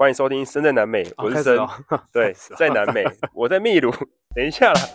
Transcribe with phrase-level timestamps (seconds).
[0.00, 1.68] 欢迎收听《深在南美》，我是深，哦、
[2.10, 3.04] 对，在南美，
[3.36, 3.92] 我在秘鲁。
[4.34, 4.80] 等一下啦。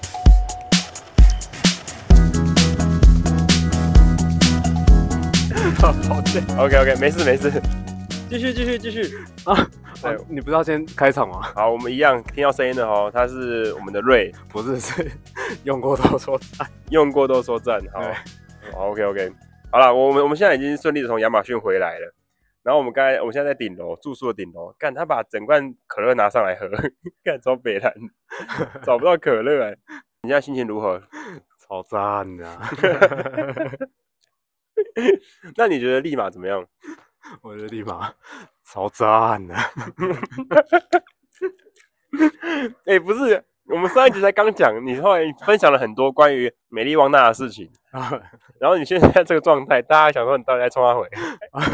[5.79, 6.15] 好，好
[6.65, 7.51] ，OK OK，没事没事，
[8.31, 9.04] 继续继续继续
[9.45, 9.55] 啊！
[10.02, 11.39] 哎，你不是要先开场吗？
[11.53, 15.07] 好，我们一样听到声音的哦，他是我们的瑞， 不是是
[15.65, 17.79] 用过都说赞，用过都说赞。
[17.93, 18.01] 好，
[18.73, 19.31] 好，OK OK，
[19.71, 22.11] 好了，我们我们现在已经顺利的从亚马逊回来了。
[22.66, 26.68] 然后我们刚才，我们现在在顶楼住宿的顶楼，干他把整罐可乐拿上来喝，
[27.23, 27.94] 干超北蓝，
[28.81, 29.77] 找不到可乐哎！
[30.23, 30.99] 你现在心情如何？
[31.62, 31.99] 超赞
[32.44, 32.70] 啊！
[35.55, 36.67] 那你觉得立马怎么样？
[37.41, 38.12] 我觉得利马
[38.63, 39.08] 超赞
[39.52, 39.72] 啊！
[42.86, 43.44] 哎、欸，不是。
[43.67, 47.67] 我们上一集才刚讲，你后来分享了很多关于美丽旺娜的事情，
[48.59, 51.07] 然后你现在这个状态，大家想说你到底在冲啥回？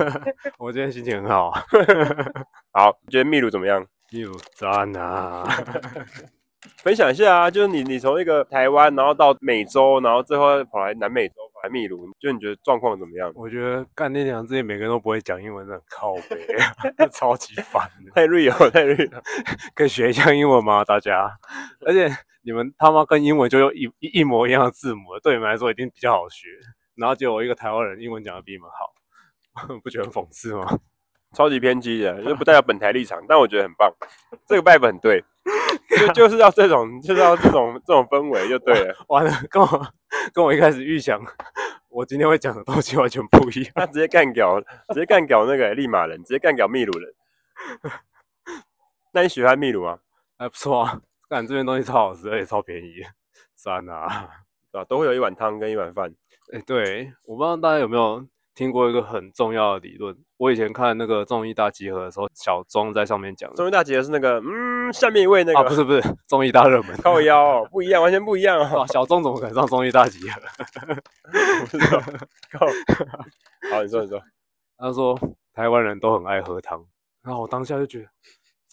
[0.58, 1.52] 我今天心情很好，
[2.72, 3.86] 好，你觉得秘鲁怎么样？
[4.10, 5.46] 秘鲁赞啊！
[6.78, 13.32] 分享一下啊，就是你你从一个台湾，然后到美洲，然后最后跑来南美洲，跑来秘鲁，就你觉得状况怎么样？
[13.36, 16.48] 我觉得干那两这些每个人都不会讲英文，很靠北，
[17.12, 19.22] 超级烦，太 real 太 real，
[19.76, 20.84] 可以学一下英文吗？
[20.84, 21.32] 大家？
[21.86, 22.10] 而且
[22.44, 26.48] 你们他妈跟英文就用一一一模一样的字母，对你们来说一定比较好学。
[26.96, 30.80] 然后结果我一个台湾人英文讲的比你们好， 不觉得很讽刺吗？
[31.34, 33.90] 超级偏激的，就不代表本台立场，但我觉得很棒，
[34.46, 35.24] 这个 vibe 很对。
[36.08, 38.96] 就就是要这种，就是要这种这种氛围就对了。
[39.10, 39.88] 完了，跟我
[40.34, 41.22] 跟我一开始预想，
[41.90, 43.72] 我今天会讲的东西完全不一样。
[43.76, 44.60] 他直接干掉，
[44.94, 47.14] 直接干掉那个利马人，直接干掉秘鲁人。
[49.14, 50.00] 那你喜欢秘鲁吗？
[50.38, 53.02] 还不错啊，感觉这边东西超好吃，而且超便宜，
[53.56, 54.30] 赞啊！
[54.72, 56.14] 啊，都会有一碗汤跟一碗饭。
[56.54, 58.26] 哎、欸，对，我不知道大家有没有。
[58.54, 63.54] 听过一个很重要的理论，我以前看那个综艺大集合的时候，小钟在上面讲。
[63.54, 68.80] 综艺大集合是那个，嗯，下面一位那个，啊、不是不是，综艺大热门， 靠腰、哦，不一样，完全不一样哦。
[68.80, 70.42] 啊、小钟怎么可能上综艺大集合？
[71.70, 72.02] 不知道，
[72.52, 72.66] 靠。
[73.70, 74.20] 好，你说你说，
[74.80, 75.16] 他说
[75.54, 76.84] 台湾人都很爱喝汤，
[77.22, 78.06] 然后我当下就觉得。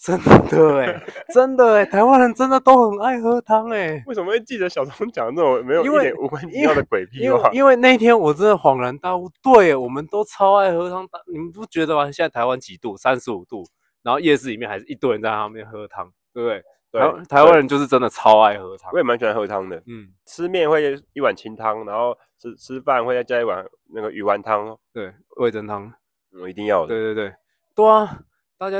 [0.01, 1.03] 真的哎，
[1.35, 4.03] 真的哎，台湾人真的都很爱喝汤哎。
[4.07, 7.51] 为什么会记得小钟讲的那种没有一点无关紧要的鬼屁话？
[7.53, 11.07] 因为那天我真的恍然大悟，对，我们都超爱喝汤。
[11.27, 12.05] 你们不觉得吗？
[12.13, 12.97] 现在台湾几度？
[12.97, 13.67] 三十五度，
[14.03, 16.63] 然后夜市里面还是一堆人在那边喝汤，对不对？
[16.91, 18.91] 对，台湾人就是真的超爱喝汤。
[18.93, 25.93] 我也蛮喜欢喝汤的，嗯，吃面会一碗清汤，然后吃吃饭会再加一碗那个鱼丸汤，对，味噌汤，
[26.41, 26.89] 我一定要的。
[26.89, 27.35] 对对对，
[27.75, 28.21] 对啊，
[28.57, 28.79] 大家。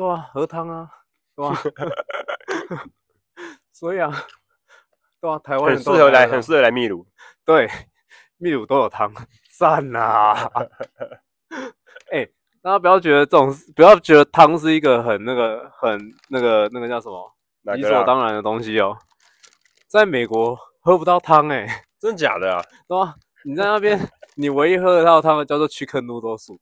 [0.00, 0.88] 对啊，喝汤啊，
[1.36, 1.52] 对啊，
[3.70, 4.10] 所以啊，
[5.20, 7.06] 对啊，台湾人很适合来，很适合来秘鲁。
[7.44, 7.68] 对，
[8.38, 9.12] 秘鲁都有汤，
[9.58, 10.32] 赞啊！
[12.10, 16.00] 哎、欸，大家不要觉得这种，不要觉得汤是一个很那个、很
[16.30, 17.36] 那个、那个叫什么
[17.74, 18.96] 理所当然的东西哦。
[19.86, 22.64] 在美国喝不到汤，哎，真的假的啊？
[22.88, 24.00] 对啊，你在那边，
[24.36, 26.58] 你唯一喝得到汤叫做 Chicken Noodle Soup。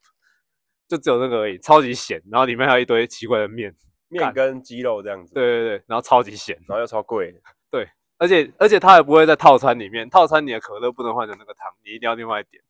[0.88, 3.74] 就只有那个而已，超级咸，然后里面还有一堆奇怪的面，
[4.08, 5.34] 面跟鸡肉这样子。
[5.34, 7.38] 对对对，然后超级咸，然后又超贵。
[7.70, 12.62] 对，而且而且它也不会在套餐里面，套餐你的可乐不能换成那个汤，你一定要另外点。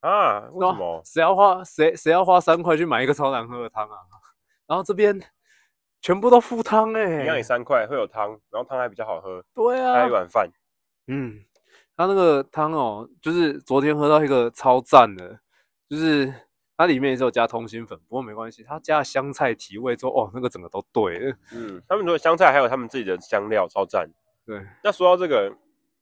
[0.00, 0.48] 啊？
[0.50, 1.00] 为什么？
[1.04, 3.96] 谁要花谁谁要花三块去买一个超难喝的汤啊？
[4.66, 5.20] 然后这边
[6.02, 9.40] 全部都附汤哎，一样也三块会有汤，然后汤还比较好喝。
[9.54, 10.50] 对啊，还有一碗饭。
[11.06, 11.38] 嗯，
[11.96, 15.38] 它那个汤哦，就是昨天喝到一个超赞的，
[15.88, 16.34] 就是。
[16.78, 21.34] 它里面也是有加通心粉，不过没关系，它加了香菜提味之后，哦，那个整个都对。
[21.52, 24.08] 嗯，他们除了香菜，还有他们自己的香料，超赞。
[24.46, 25.52] 对，那说到这个，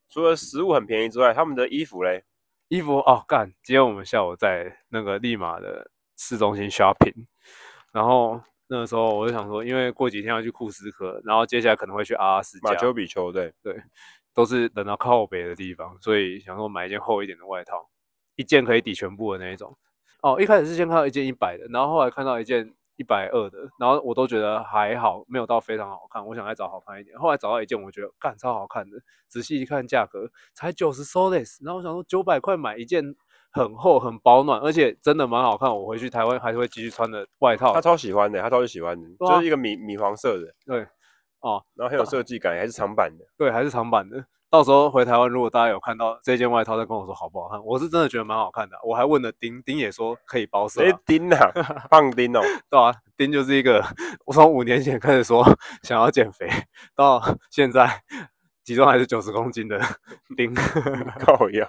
[0.07, 2.23] 除了食物很便宜之外，他们的衣服嘞？
[2.67, 3.51] 衣服哦，干！
[3.63, 7.25] 今天我们下午在那个利马的市中心 shopping，
[7.91, 13.81] 然后那个时候我就想说，因为过几天要去库斯科，然后接下来可能会去阿拉斯加、马丘比丘，对对，
[14.33, 17.89] 都是等到靠北的地方，所以想说买一件厚一点的外套，
[18.35, 19.75] 一件可以抵全部的那一种。
[20.21, 26.25] 哦，一开始是先看到一件一百的，然后后来看到一件一百二的，然后我都觉得还好，没有到非常好看。
[26.25, 28.97] 我想再找好看一点，后来找到一件，我觉得干超好看的，
[29.27, 33.15] 仔细一看价格才九十 soles，然后我想说九百块买一件
[33.51, 35.69] 很厚很保暖，而且真的蛮好看。
[35.69, 37.73] 我回去台湾还是会继续穿的外套。
[37.73, 40.87] 他超喜欢的，他超级喜欢的，啊、就是一个米米黄色的，对，
[41.39, 44.25] 哦，然后很有设计感，还是长版的，对，还是长版的。
[44.49, 47.61] 到时候回台湾，如果大家有看到这件外套，再跟我说好不好看。
[47.65, 50.81] 我是真的觉得蛮好看的，我还问了丁，丁也说可以包色。
[50.81, 51.51] 哎，丁啊，
[51.89, 52.39] 胖丁哦，
[52.71, 53.83] 对啊，丁就是一个，
[54.25, 55.43] 我从五年前开始说
[55.83, 56.47] 想要减肥，
[56.95, 58.01] 到现在
[58.63, 59.77] 体重还是九十公斤的
[60.37, 60.53] 丁，
[61.19, 61.67] 靠腰。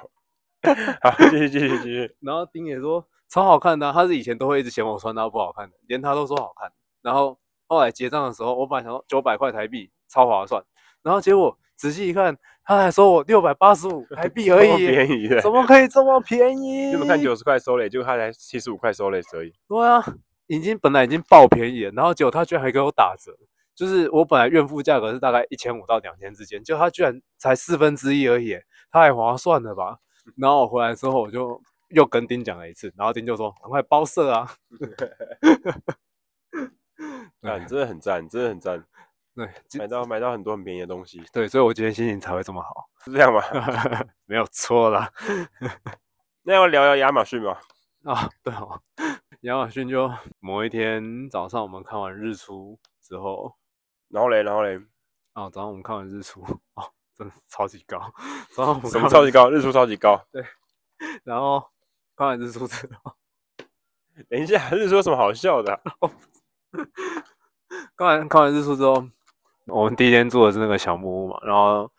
[1.03, 2.17] 好，继续继续继续。
[2.21, 6.71] 然后丁也说超好看的，他是以前都会一直嫌我穿搭不好看的，连他都说好看。
[7.03, 7.37] 然后
[7.69, 10.61] 后来结账的时候，我本来想说九百块台币超划算，
[11.03, 16.87] 然后结果仔细一看，他还收我六百八十五台币而已， 便宜的，怎么可以这么便宜？
[16.87, 20.03] 你们看九十块收嘞，结果他才七十五块收嘞，而已对啊，
[20.49, 23.33] 已经本来已经爆便宜了，然后结果他居然还给我打折，
[23.77, 28.59] 就是我本来原付价格是大概一千五到两千之间，结果他居然才四分之一而已，
[28.91, 29.99] 他还划算了吧？
[30.37, 31.61] 然后我回来之后我就。
[31.93, 34.47] 又跟丁讲了一次，然后丁就说：“赶快包色啊！”
[37.43, 38.85] 啊，真的很赞，真的很赞。
[39.35, 39.49] 对，
[39.79, 41.23] 买到买到很多很便宜的东西。
[41.33, 43.43] 对，所以我今天心情才会这么好，是这样吗？
[44.27, 45.13] 没有错啦。
[46.43, 47.57] 那要聊聊亚马逊吗？
[48.05, 48.81] 啊，对哦，
[49.43, 50.11] 亚马逊就
[50.41, 53.55] 某一天早上我们看完日出之后，
[54.09, 54.79] 然后嘞，然后嘞，
[55.33, 56.43] 啊，早上我们看完日出，
[56.75, 57.99] 哦，真的超级高。
[58.55, 59.51] 早上我们什么超级高？
[59.51, 60.21] 日出超级高。
[60.31, 60.45] 对，
[61.25, 61.65] 然后。
[62.19, 63.15] 看完日出之后，
[64.29, 65.81] 等一下，日出有什么好笑的、啊？
[67.97, 69.05] 看完看完日出之后，
[69.67, 71.91] 我们第一天住的是那个小木屋嘛，然后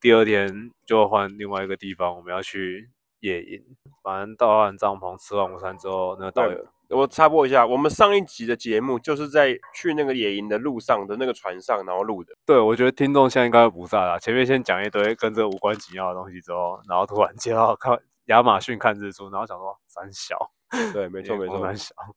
[0.00, 2.90] 第二天就换另外一个地方，我们要去
[3.20, 3.62] 野营。
[4.02, 12.34] 反正到完帐篷，吃完午餐之后，那个导游，我插播一下，我们上一集的节目就是在去那个野营的路上的那个船上，然后录的。
[12.46, 14.18] 对，我觉得听众现在应该会不在了。
[14.18, 17.98] 前面先讲一堆跟这个无关紧要的东西之后，然后突然接到看。
[18.28, 20.50] 亚马逊看日出，然后想说三小，
[20.92, 21.66] 对，没错没错。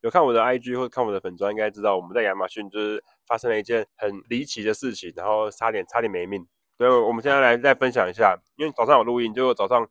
[0.02, 6.46] 有看我的 IG 或者看我的粉砖，应该知道我们在亚马逊就是发生了一件很离奇的事情，然后差点差点没命。
[6.78, 9.88] 对，我们现在来再分享一下，因为早上有录音，就早上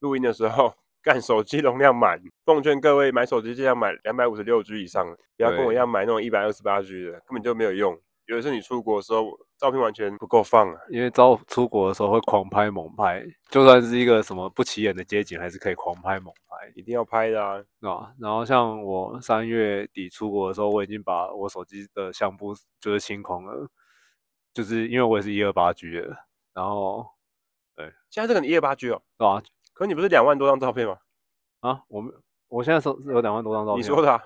[0.00, 5.04] 录音的时候，干手机容量满，奉劝各位买手机尽量买两百五十六 G 以上，
[5.36, 7.98] 不要跟我一样买那种一百二十八 G 的，根本就没有用。
[8.26, 18.12] 有一次你出国的时候，照片完全不够放啊，因为照出国的时候会狂拍猛拍，就算是一个什么不起眼的街景，还是可以狂拍猛拍，一定要拍的啊，啊。
[18.20, 23.68] 然后像我三月底出国的时候，我已经把我手机的相簿就是清空了，
[24.52, 26.16] 就是因为我也是一二八 G 的。
[26.52, 27.06] 然后，
[27.76, 29.40] 对，现在这个你一二八 G 哦，是吧？
[29.72, 30.98] 可你不是两万多张照片吗？
[31.60, 32.12] 啊，我们
[32.48, 33.82] 我现在手有两万多张照片。
[33.82, 34.20] 你说的啊？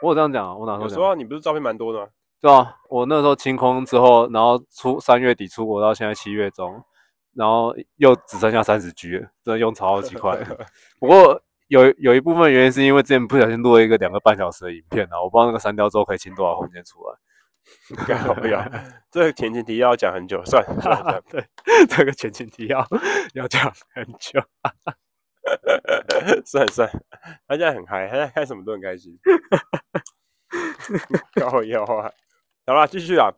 [0.00, 0.54] 我有这样讲啊？
[0.54, 0.84] 我哪说？
[0.84, 2.08] 我说你不是照片蛮多的吗？
[2.40, 6.82] 对啊，我那时候清空之后，然后出三月底出国到现在七月中，
[7.34, 10.38] 然后又只剩下三十 G 了，真的用超级快。
[11.00, 17.16] 不过有有一部分原因是因为之前不小心录了一个两个半小时的影片啊，我不知道那个删掉之后可以清多少空间出来。
[18.36, 18.64] 不要，
[19.10, 21.44] 这个前情提要讲很久，算算，算对，
[21.88, 22.86] 这个前情提要
[23.34, 24.40] 要讲很久。
[26.44, 27.00] 算了 算了，
[27.48, 29.18] 他现在很嗨，他现在看什么都很开心。
[31.40, 32.10] 高腰啊！
[32.66, 33.30] 好啦，继续啊！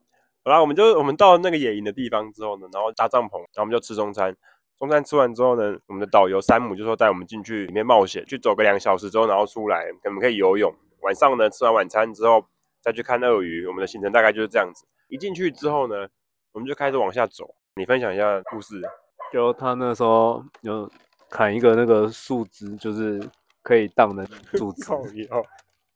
[0.44, 4.34] 好啦，我们就我们到那个野营的地方之后呢，然后搭帐篷，然后我们就吃中餐。
[4.78, 10.72] 中餐吃完之后呢，我们的导游山姆就说带我们进去里面冒险，去走个两个小时之后，然后出来，我们可以游泳。
[11.02, 12.44] 晚上呢，吃完晚餐之后
[12.80, 13.66] 再去看鳄鱼。
[13.66, 14.86] 我们的行程大概就是这样子。
[15.08, 16.06] 一进去之后呢，
[16.52, 17.54] 我们就开始往下走。
[17.74, 18.80] 你分享一下故事。
[19.32, 20.90] 就他那时候有
[21.28, 23.20] 砍一个那个树枝，就是
[23.62, 24.82] 可以荡的 树枝，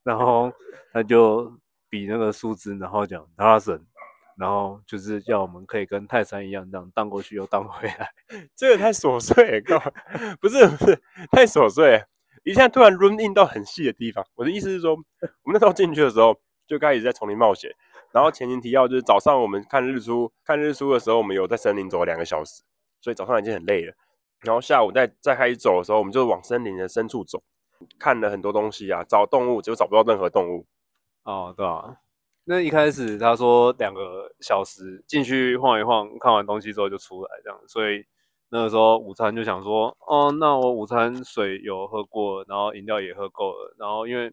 [0.05, 0.53] 然后
[0.93, 1.53] 他就。
[1.93, 3.79] 比那个树枝，然后讲拉绳，
[4.39, 8.11] 然后就是叫我们可以跟泰山一样这样荡过去又荡回来。
[8.57, 9.93] 这个太琐碎了，
[10.41, 10.99] 不是不是
[11.31, 12.03] 太琐碎，
[12.45, 14.27] 一下突然 run in 到很细的地方。
[14.37, 14.97] 我的意思是说，我
[15.51, 16.35] 们那时候进去的时候
[16.67, 17.71] 就开始在丛林冒险。
[18.11, 22.63] 然后前情提要就是早上我们看日出，看日出的时候我们有在森林走了两个小时，
[23.03, 23.93] 所以早上已经很累了。
[24.41, 27.43] 然后下午再再开始走的时候，我们就往森林的深处走，
[27.99, 30.67] 看了很多东西啊，找动物，结果找不到任何动物。
[31.25, 31.97] 哦，对啊，
[32.45, 38.05] 那一开始他说两个小时进去晃一晃，看完东西之后就出来这样，所以
[38.51, 44.33] 那个时候午餐就想说，哦，那我午餐水有喝过，然后饮料也喝够了，然后因为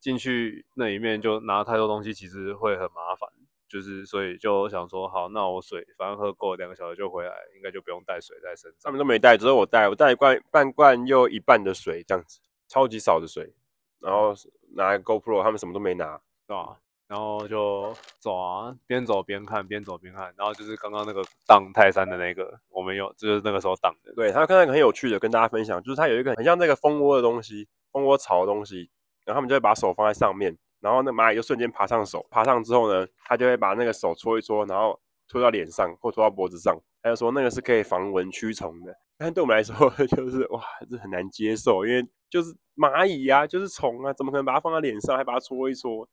[0.00, 3.28] 进去那里面就拿太多东西，其实会很麻烦，
[3.68, 8.78] 就是所以就想说，好，那我水反正喝够两个小时就回来，应该就不用带水在身上。
[8.84, 13.54] 他们都没带，只有我带，我带一罐半罐又一半的水这样子，超级少的水。
[13.98, 14.34] 然后
[14.74, 16.78] 拿一个 GoPro，他们什么都没拿，对吧？
[17.08, 20.32] 然后就走啊，边走边看，边走边看。
[20.36, 24.12] 然后就是刚刚那个荡泰山的那个，我们有，就是那个时候荡的。
[24.14, 28.90] 对，他看到一个很有趣的，跟大家分享，就是他有一个很像那个蜂窝的东西，蜂窝巢的东西。
[29.24, 36.76] 然后他们就会把手放在上面，然后那蚂蚁就瞬间爬上手，爬上之后呢，他就会把那个手搓一搓，然后搓到脸上或搓到脖子上。
[37.02, 38.96] 他就说那个是可以防蚊驱虫的。
[39.18, 39.74] 但对我们来说，
[40.08, 46.08] 就是哇，这很难接受，因为就是蚂蚁啊，就是虫啊，怎么可能把它放在脸上，还把它搓一搓？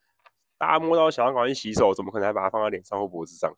[0.57, 3.53] 大家摸到想要赶快去洗手，怎么可能还把它放在脸上或脖子上？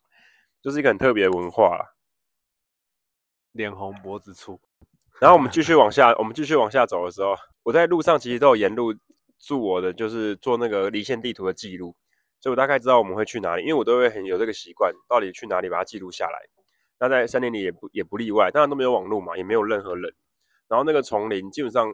[0.60, 1.94] 就是一个很特别的文化啦。
[3.52, 4.60] 脸红脖子粗。
[5.20, 8.92] 然后我们继续往下，我们继续往下走的时候，我在路上其实都有沿路
[9.38, 11.94] 住我的，就是做那个离线地图的记录。
[12.40, 16.38] 所以我大概知道我们会去哪里，因为我都会很有这个习惯，到底去哪里把它记录下来。
[16.98, 20.14] 那在森林里也不也不例外，当然都没有网络嘛，也没有任何人。
[20.68, 21.92] 然后那个丛林基本上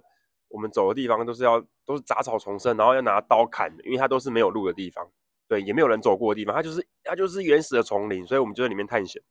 [0.49, 5.11] 我们走的地方都是要都是杂草丛生，然后要拿刀砍的，因为它都是没有路的地方，
[5.49, 9.23] 对，也没有人走过的地方，它就是它就是原始的丛林，所以我们就在里面探险。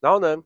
[0.00, 0.36] 然后呢，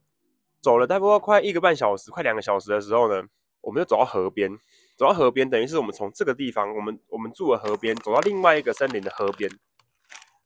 [0.61, 3.23] 走了大概快一个半小时，快两个小时的时候呢，
[3.61, 4.51] 我们就走到河边，
[4.97, 9.49] 走到河边等于是我们从这个地方，我们我们住的河边走到另外一个森林的河边。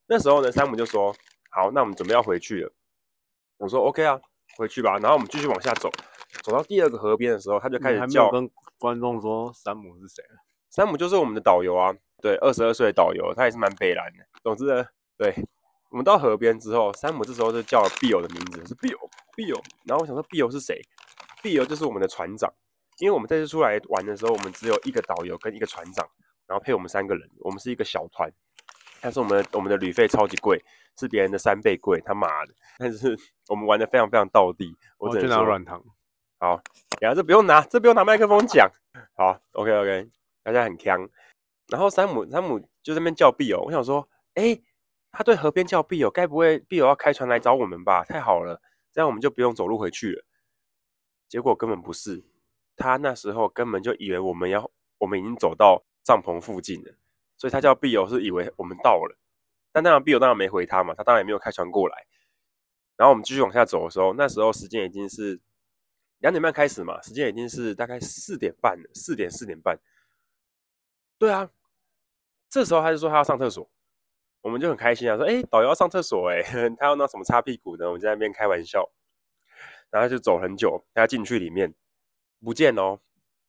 [0.08, 1.16] 那时候呢，山姆就说
[1.50, 2.74] ：“好，那我们准备要回去了。”
[3.64, 4.20] 我说：“OK 啊，
[4.58, 5.90] 回去吧。”然后我们继续往下走，
[6.44, 10.22] 走到第二个河边的时候，他就开始叫跟观众说：“山姆是谁？”
[10.70, 14.26] 山姆就是我们的导游啊，对，二十二岁的导游，他也是蛮北蓝的。
[14.44, 14.86] 总之呢，
[15.18, 15.34] 对，
[15.92, 19.62] 我们到河边之后，山姆这时候就叫了 Bill 的名字，是 Bill，Bill。
[19.86, 20.82] 然后我想说，Bill 是谁
[21.42, 22.52] ？Bill 就是我们的船长，
[22.98, 26.06] 因为我们这次出来玩的时候，我们只有一个导游跟一个船长，
[26.48, 28.30] 然后配我们三个人，我们是一个小团。
[29.00, 30.60] 但是我们我们的旅费超级贵，
[30.98, 32.54] 是别人的三倍贵，他妈的！
[32.78, 33.18] 但是
[33.50, 34.76] 我们玩的非常非常到地。
[34.98, 35.84] 我只能说软糖。
[36.40, 36.62] 好，
[37.00, 38.70] 然后这不用拿，这不用拿麦克风讲。
[39.16, 40.10] 好，OK OK，
[40.44, 41.10] 大家很锵。
[41.68, 44.62] 然后山姆山姆就在那边叫碧友，我想说，哎，
[45.12, 48.04] 他对河边叫碧友，该不会碧友要开船来找我们吧？
[48.04, 50.26] 太好了，这样我们就不用走路回去了。
[51.30, 52.24] 结果根本不是，
[52.76, 56.92] 他那时候根本就以为我们要，我们已经走到帐篷附近了。
[57.38, 59.18] 所以他叫碧友是以为我们到了，
[59.74, 62.06] 但当然碧友当然没回他嘛，他当然也没有开船过来。
[62.96, 65.42] 然后我们继续往下走的时候，那时候时间已经是
[66.20, 69.78] 两点半开始嘛，时间已经是大概四点半了，四点四点半。
[71.18, 71.50] 对啊，
[72.50, 73.68] 这时候他就说他要上厕所，
[74.42, 76.42] 我们就很开心啊，说哎，导游要上厕所哎，
[76.80, 77.88] 他要拿什么擦屁股呢？
[77.88, 78.88] 我们在那边开玩笑，
[79.90, 81.74] 然后就走很久，他进去里面
[82.40, 83.00] 不见哦，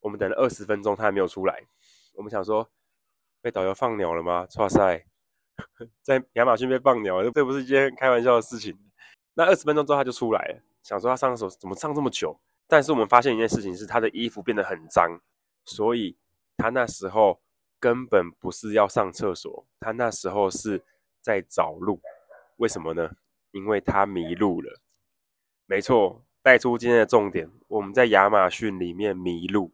[0.01, 1.67] 我们等了二十分钟，他还没有出来，
[2.15, 2.71] 我们想说。
[3.43, 4.49] 被导游放鸟了吗？
[4.57, 5.05] 哇塞，
[6.03, 8.79] 在亚马逊被放鸟，这不是一件开玩笑的事情。
[9.35, 12.39] 那二十分钟之后他就出来了，想说他上厕所怎么上这么久？
[12.67, 15.21] 但是我们发现一件事情是他的衣服变得很脏，
[15.67, 16.17] 所以
[16.57, 17.41] 他那时候
[17.79, 20.83] 根本不是要上厕所，他那时候是
[21.21, 22.01] 在找路。
[22.57, 23.11] 为什么呢？
[23.51, 24.81] 因为他迷路了。
[25.67, 29.74] 没错，带出今天的重点，我们在亚马逊里面迷路。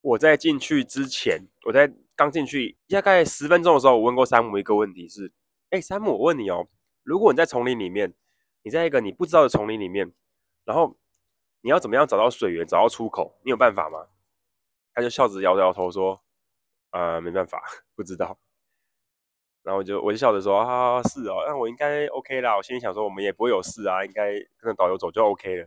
[0.00, 1.92] 我在进去之前，我在。
[2.16, 5.32] 刚进去大概十分钟的时候，我问过山姆一个问题是：
[5.70, 6.68] 哎，山姆，我问你哦，
[7.02, 8.12] 如果你在丛林里面，
[8.62, 10.12] 你在一个你不知道的丛林里面，
[10.66, 10.98] 然后
[11.62, 13.40] 你要怎么样找到水源、找到出口？
[13.42, 14.08] 你有办法吗？
[14.92, 16.20] 他就笑着摇了摇头说：
[16.90, 17.62] 啊、没办法，
[17.96, 18.38] 不知道。
[19.62, 22.54] 然后我就我就笑着说：啊，是哦，那我应该 OK 啦。
[22.54, 25.66] 我心里想说，我们也不会有事啊，应该跟着导游走就 OK 了。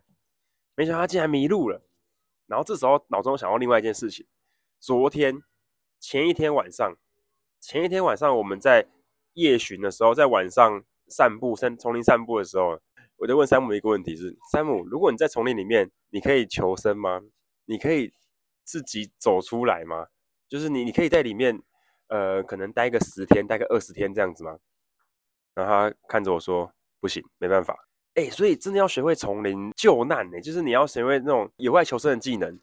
[0.76, 1.82] 没想到他竟然迷路了。
[2.54, 4.24] 然后这时候脑中想到另外一件事情：
[4.80, 5.42] 昨天。
[6.00, 6.96] 前一天晚上，
[7.60, 8.86] 前一天晚上我们在
[9.36, 12.80] 夜巡的时候，在晚上散步、森丛林散步的时候，
[13.16, 17.22] 我就问山姆一个问题是：山姆，如果你在丛林里面，你可以求生吗？
[17.66, 18.12] 你可以
[18.66, 20.08] 自己走出来吗？
[20.50, 21.60] 就是你，你可以在里面，
[22.08, 24.60] 呃，可能待个十天，待个二十天这样子吗？
[25.56, 27.88] 然后他看着我说：不行，没办法。
[28.16, 32.60] 哎，所以真的要学会丛林救难呢，就是你要学会那种野外求生的技能，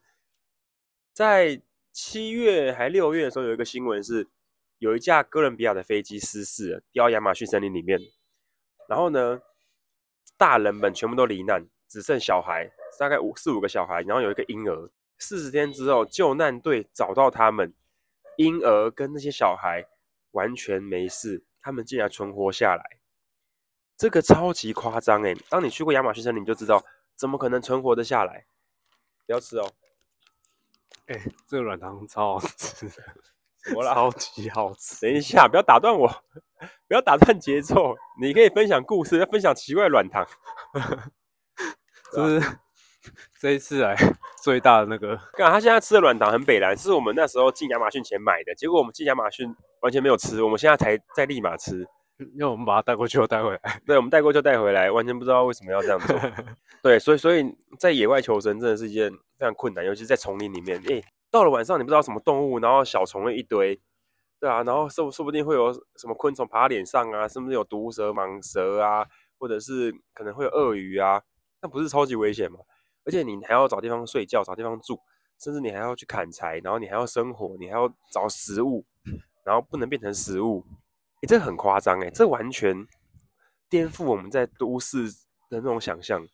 [1.12, 1.60] 在。
[1.92, 4.28] 七月还六月的时候，有一个新闻是，
[4.78, 7.98] 有一架哥伦比亚的飞机失事了，掉亚马逊森林里面。
[8.88, 9.42] 然后呢，
[10.38, 14.88] 大人们全部都罹难，只剩小孩，大概五四五个小孩，然后有一个婴儿。
[15.18, 17.74] 四十天之后，救难队找到他们，
[18.36, 19.84] 婴儿跟那些小孩
[20.30, 22.99] 完全没事，他们竟然存活下来，
[24.00, 26.82] 这个超级夸张诶，当你去过亚马逊森林，你就知道
[27.14, 28.46] 怎么可能存活的下来。
[29.26, 29.70] 不要吃哦。
[31.04, 32.90] 哎、欸，这个软糖超好吃，
[33.76, 35.02] 我啦超级好吃。
[35.02, 36.08] 等一下，不要打断我，
[36.88, 37.94] 不要打断节奏。
[38.18, 40.26] 你可以分享故事，要分享奇怪的软糖。
[42.14, 42.56] 就是
[43.38, 43.94] 这一次来
[44.42, 45.14] 最大的那个。
[45.36, 51.86] 看他现在吃的软糖很北蓝，是我们那时候进亚马逊前买的，结果我们进亚马逊完全没有吃，我们现在才在立马吃，
[52.34, 53.82] 因为我们把它带过去又带回来。
[53.86, 56.16] 对，我们带过去就带回来，完全不知道为什么要这样做。
[56.82, 57.44] 对，所以所以
[57.78, 59.12] 在野外求生真的是一件。
[59.40, 60.78] 非常困难，尤其是在丛林里面。
[60.82, 63.80] 诶，到了晚上，你不知道什么动物，然后小虫了一堆，
[64.38, 69.06] 对啊，然后说说不定会有什么昆虫爬脸上啊，是不是有毒蛇、蟒蛇啊，
[69.38, 71.22] 或者是可能会有鳄鱼啊？
[71.62, 72.58] 那不是超级危险吗？
[73.06, 75.00] 而且你还要找地方睡觉，找地方住，
[75.38, 78.84] 甚至你还要去砍柴，然后你还要生火，你还要找食物，
[79.42, 80.66] 然后不能变成食物。
[81.20, 82.86] 诶，这很夸张哎，这完全
[83.68, 85.04] 颠覆我们在都市
[85.48, 86.26] 的那种想象。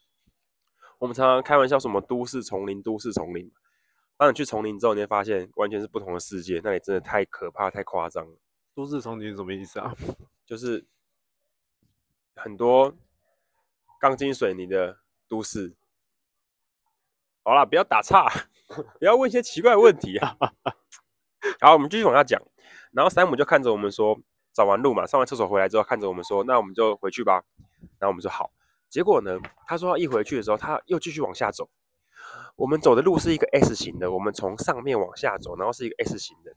[0.99, 3.51] 我们常常开玩笑，什么都市丛林，都市丛林。
[4.17, 8.37] 当你去丛林之后，你会发现完全是不同的世界，那里真的太可怕，太夸张了。
[8.73, 9.93] 都市丛林什么意思啊？
[10.45, 10.85] 就是
[12.35, 12.95] 很多
[13.99, 15.75] 钢筋水泥的都市。
[17.43, 18.27] 好啦，不要打岔，
[18.97, 20.35] 不要问一些奇怪的问题啊。
[21.61, 22.41] 好，我们继续往下讲。
[22.91, 24.19] 然后山姆就看着我们说，
[24.57, 27.43] 找完路嘛，上完厕所回来之后，看着我们说，那我们就回去吧。
[27.99, 28.49] 然后我们说好。
[28.89, 29.37] 结果呢，
[29.67, 31.69] 他说一回去的时候，他又继续往下走。
[32.55, 36.51] 我们走的路是一个 S 型的，我们从上面往下走，然后是一个 S 型的，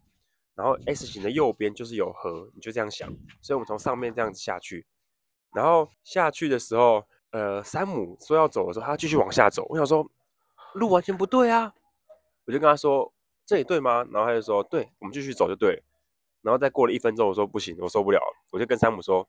[0.55, 3.07] 然后 S 型的右边就是有河，你就这样想。
[3.43, 4.87] 所以我们从上面这样子下去，
[5.53, 9.67] 然后下去的时候，呃，山姆说要走的时候，他继续往下走。
[9.69, 10.11] 我想说，
[10.73, 11.75] 路完全不对啊，
[12.47, 13.13] 我就跟他说，
[13.45, 14.07] 这里对吗？
[14.11, 15.83] 然后他就说，对，我们继续走就对。
[16.43, 18.21] 然后再过了一分钟，我说不行，我受不了，
[18.51, 19.29] 我就跟山姆说，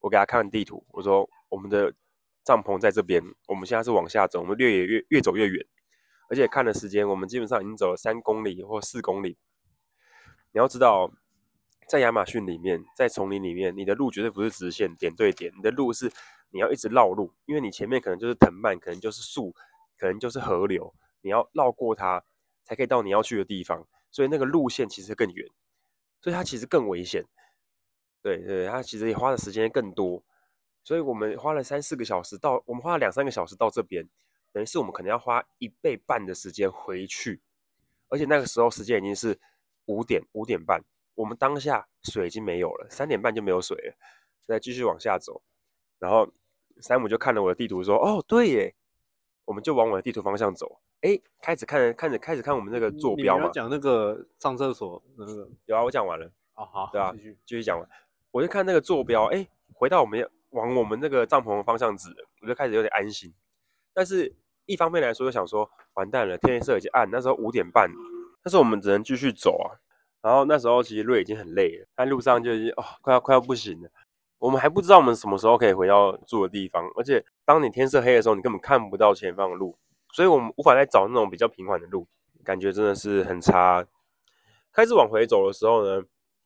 [0.00, 1.92] 我给他看地图，我说我们的
[2.44, 5.66] 帐篷在这边，我们现在是往下走，我们越野越越走越远。
[6.28, 9.36] 而且看了时间，我们基本上已经走了三公里或四公里。
[10.52, 11.10] 你要知道，
[11.88, 16.10] 在亚马逊里面，在丛林里面，你的路绝对不是直线点对点，你的路是
[16.50, 19.54] 你要一直绕路，因为你前面可能就是藤蔓，可能就是树，
[19.98, 22.24] 可能就是河流，你要绕过它
[22.64, 23.86] 才可以到你要去的地方。
[24.10, 25.46] 所以那个路线其实更远，
[26.22, 27.22] 所以它其实更危险。
[28.22, 30.22] 对对，它其实也花的时间更多。
[30.84, 34.08] 所以我们花了三四个小时到，我们花了两三个小时到这边。
[34.52, 37.42] 等于是我们可能要花一倍半的时间回去，
[38.08, 39.38] 而且那个时候时间已经是
[39.86, 40.82] 五点五点半，
[41.14, 43.94] 我们当下水已经没有了，三点半就没有水了，
[44.46, 45.42] 再继续往下走，
[45.98, 46.30] 然后
[46.80, 48.74] 山姆就看了我的地图说：“哦，对耶。”
[49.44, 53.50] 我们就往我的地图方向走，哎，开始看，看着开始看我们那个坐标嘛。
[53.52, 56.26] 讲那个上厕所那个有啊，我讲完了。
[56.54, 57.88] 哦，好，对啊，继续继续讲完，
[58.30, 62.08] 我就看那个坐标，哎，回到我们往我们那个帐篷的方向指，
[62.40, 63.32] 我就开始有点安心，
[63.92, 64.34] 但是。
[64.64, 67.90] 一方面来说，就想说完蛋了，天色已经暗，那时候五点半，
[68.44, 69.74] 但是我们只能继续走啊。
[70.22, 73.90] 然后那时候其实瑞已经很累了，在路上就已经哦，快要快要不行了。
[74.38, 79.76] 我们还不知道我们什么时候可以回到住的地方，而且当你天色黑的时候，你根本看不到前方的路，
[80.12, 82.06] 所以我们无法再找那种比较平缓的路，
[82.44, 83.84] 感觉真的是很差。
[84.70, 86.02] 开始往回走的时候呢，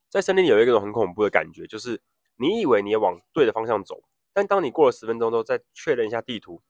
[0.09, 2.01] 在森林里有一个很恐怖的感觉，就是
[2.37, 4.01] 你以为你也往对的方向走，
[4.33, 6.61] 但当你过了十分钟之后，再确认一下地图。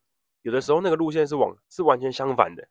[0.41, 2.67] 有的时候那个路线是往是完全相反的，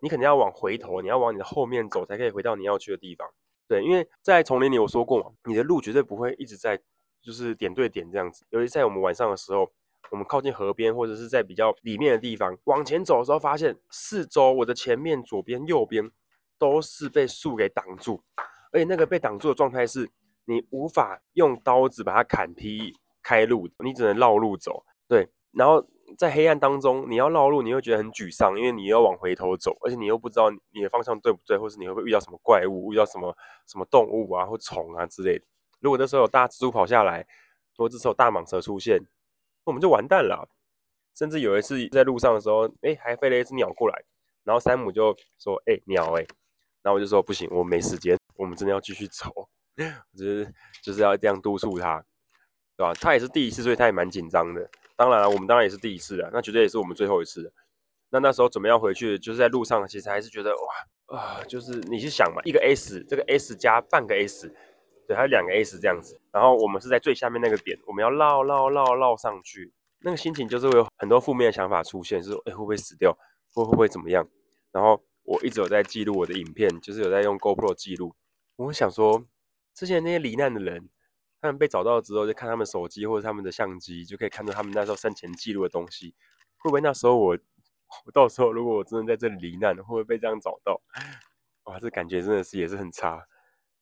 [0.00, 3.28] 你肯定要往回头，你要往你的后面走才可以回到你要去的地方。
[3.66, 6.80] 对，因为在丛林里我说过嘛，你的路绝对不会一直在
[7.20, 8.46] 就是点对点这样子。
[8.50, 9.72] 尤其在我们晚上的时候，
[10.10, 16.10] 我们靠近河边或者是在比较里面的地方往前走的时候，发现四周我的前面、左边、右边
[16.58, 18.22] 都是被树给挡住，
[18.72, 20.10] 而且那个被挡住的状态是
[20.44, 24.84] 你无法用刀子把它砍劈开路，你只能绕路走。
[25.08, 25.86] 对，然后。
[26.16, 35.44] 在黑暗当中，你要绕路，你会觉得很沮丧，因为你又要往回头走，而且你又不知道你的方向对不对，或是你会不会遇到什么怪物，遇到什么什么动物啊或虫啊之类的。
[35.80, 37.26] 如果那时候有大蜘蛛跑下来，
[37.76, 39.00] 或者是有大蟒蛇出现，
[39.66, 40.48] 我们就完蛋了。
[41.18, 44.04] 甚至有一次在路上的时候，哎，还飞了一只鸟过来，
[44.44, 46.26] 然后山姆就说：“哎，鸟哎。”
[46.82, 49.30] 然后我就说：“不行，我没时间，我们真的要继续走。
[50.16, 52.04] ”就是就是要这样督促他，
[52.76, 52.92] 对吧？
[52.94, 54.70] 他也是第一次，所以他也蛮紧张的。
[54.94, 57.50] 当然了，我们当然也是第一次的，那绝对也是我们最后一次。
[58.10, 64.54] 那那时候准备要回去，就是在路上，其实还是觉得哇啊，就是你去想嘛，一个 S，这个 S 加半个 S，
[65.06, 66.20] 对，还有两个 S 这样子。
[66.32, 73.16] 然后我们是在最下面那个点，我们要绕绕绕绕上去，那个心情就是会有很多负面的想法出现，是哎会不会死掉，
[73.54, 74.28] 会会不会怎么样？
[74.72, 78.14] 然后我一直有在记录我的影片，就是有在用 GoPro 记录。
[78.56, 79.24] 我想说，
[79.74, 80.88] 之前那些罹难的人。
[81.38, 86.12] 他们被找到之后，就看他们手机或者他们的相机，就可以看到他们那时候生前记录的东西。
[86.56, 87.38] 会不会那时候我，
[88.06, 90.80] 我到时候如果我真的在这里罹难，会不会被这样找到？
[91.64, 93.22] 哇，这感觉真的是也是很差，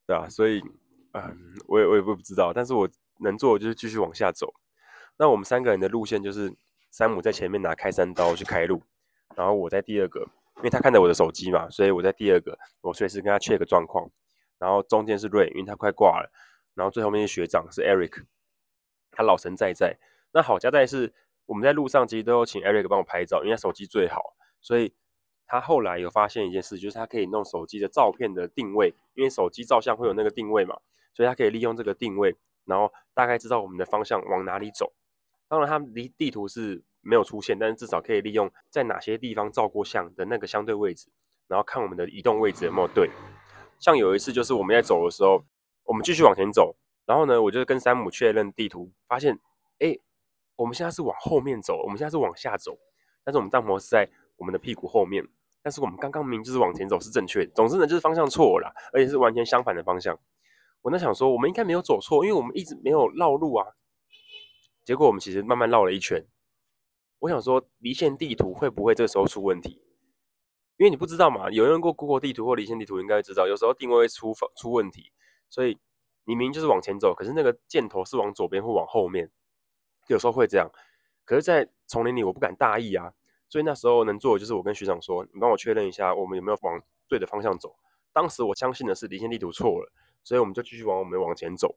[0.06, 0.28] 对吧？
[0.28, 0.60] 所以，
[1.14, 2.88] 嗯，我也我也不知道，但是我
[3.20, 4.52] 能做的就是继续往下走。
[5.16, 6.52] 那我们三个人的路线就是，
[6.90, 8.82] 山姆在前面拿开山刀去开路，
[9.36, 10.20] 然后我在第二个，
[10.56, 14.10] 因为他看着我的手机嘛，所以我在第二个，我随时跟他 check 状况。
[14.56, 16.30] 然后中间是瑞，因为他快挂了。
[16.74, 18.24] 然后最后面是学长，是 Eric，
[19.10, 19.96] 他老神在在。
[20.32, 21.12] 那好家在是
[21.46, 24.94] 我们在路上其实都有请 Eric 帮我拍照，因为他手机最好，所以
[25.46, 30.76] 他后来有发现一件事，就是他可以弄手机的照片的定位，因为手机照相会有那个定位嘛，
[31.12, 34.92] 所以他可以利用这个定位，然后大概知道我们的方向往哪里走。
[35.48, 41.10] 当然他离地图是没有出现，但是至少可以利用在哪些地方照过相的那个相对位置，
[41.48, 43.10] 然后看我们的移动位置有没有对。
[43.78, 45.44] 像有一次就是我们在走的时候。
[45.86, 49.38] 我们继续往前走，然后呢，我就跟山姆确认地图，发现，
[49.80, 49.98] 哎，
[50.56, 52.78] 我们现在是往后面走，我们现在是往下走，
[53.22, 55.26] 但是我们帐篷是在我们的屁股后面，
[55.62, 60.18] 但是我们刚刚明明就是往前走是正确，总之呢，就是方向错了啦，而且是完全相反的方向。
[60.82, 63.66] 我那想说，我们应该没有走错，因为我们一直没有绕路啊。
[64.84, 66.26] 结果我们其实慢慢绕了一圈。
[67.20, 69.80] 我想说，离线地图会不会这时候出问题？
[70.76, 75.10] 因为你不知道嘛，有用过 Google 地图或离线地图，应该知道，有时候定位会出出问题。
[75.48, 75.78] 所以
[76.24, 79.30] 你明明就是往前走，可是那个箭头是往左边或往后面，
[80.08, 80.70] 有时候会这样。
[81.24, 83.14] 可是，在丛林里，我不敢大意啊。
[83.54, 87.72] 所以那时候能做的就是我跟学长说：“你帮我确认一下，我们有没有往对的方向走。”
[88.12, 89.92] 当时我相信的是离线地图错了，
[90.24, 91.72] 所以我们就继续往我们往前走。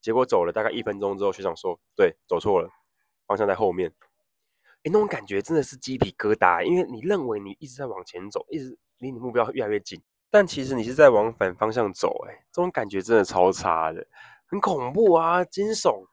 [0.00, 2.70] 结果走了大概一分钟之后，学长说：“对，走错了，
[3.26, 3.92] 方向在后面。”
[4.84, 12.24] 诶，那种感觉真的是鸡皮疙瘩，因为你认为你一直在往前走，一直离你目标越来越近，但其实你是在往反方向走。
[12.26, 14.06] 诶，这种感觉真的超差的，
[14.46, 16.06] 很恐怖啊，惊悚。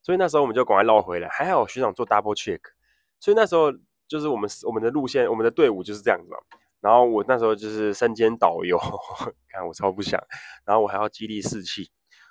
[0.00, 2.60] 所以那时候我们就赶快绕回来，还好学长做 double check。
[3.20, 3.70] 所以那时候
[4.08, 6.36] 就是我们我们的路线，我们的队伍就是这样子嘛。
[6.80, 8.78] 然后我那时候就是身兼导游，
[9.48, 10.20] 看我超不想，
[10.64, 11.90] 然后我还要激励士气。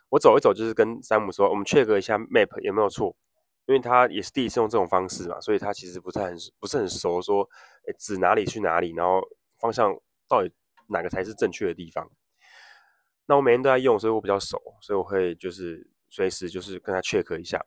[0.09, 3.15] 我走一走，就是跟山姆说，我们 check 一下 map 有没有错。
[3.67, 7.41] 因为他也是第一次用这种方式嘛，所以他其实不太很不是很熟，说
[7.87, 9.19] 诶指哪里去哪里，然后
[9.59, 9.91] 方向
[10.29, 10.51] 到底
[10.89, 12.07] 哪个才是正确的地方。
[13.25, 17.59] 那我每天都在用，所以我比较熟，所以我会就是随时就是跟他 check 一下，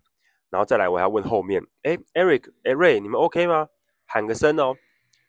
[0.50, 3.68] 然后再来我还要问后面，诶 Eric，诶 Ray，你们 OK 吗？
[4.08, 4.74] 喊个声哦。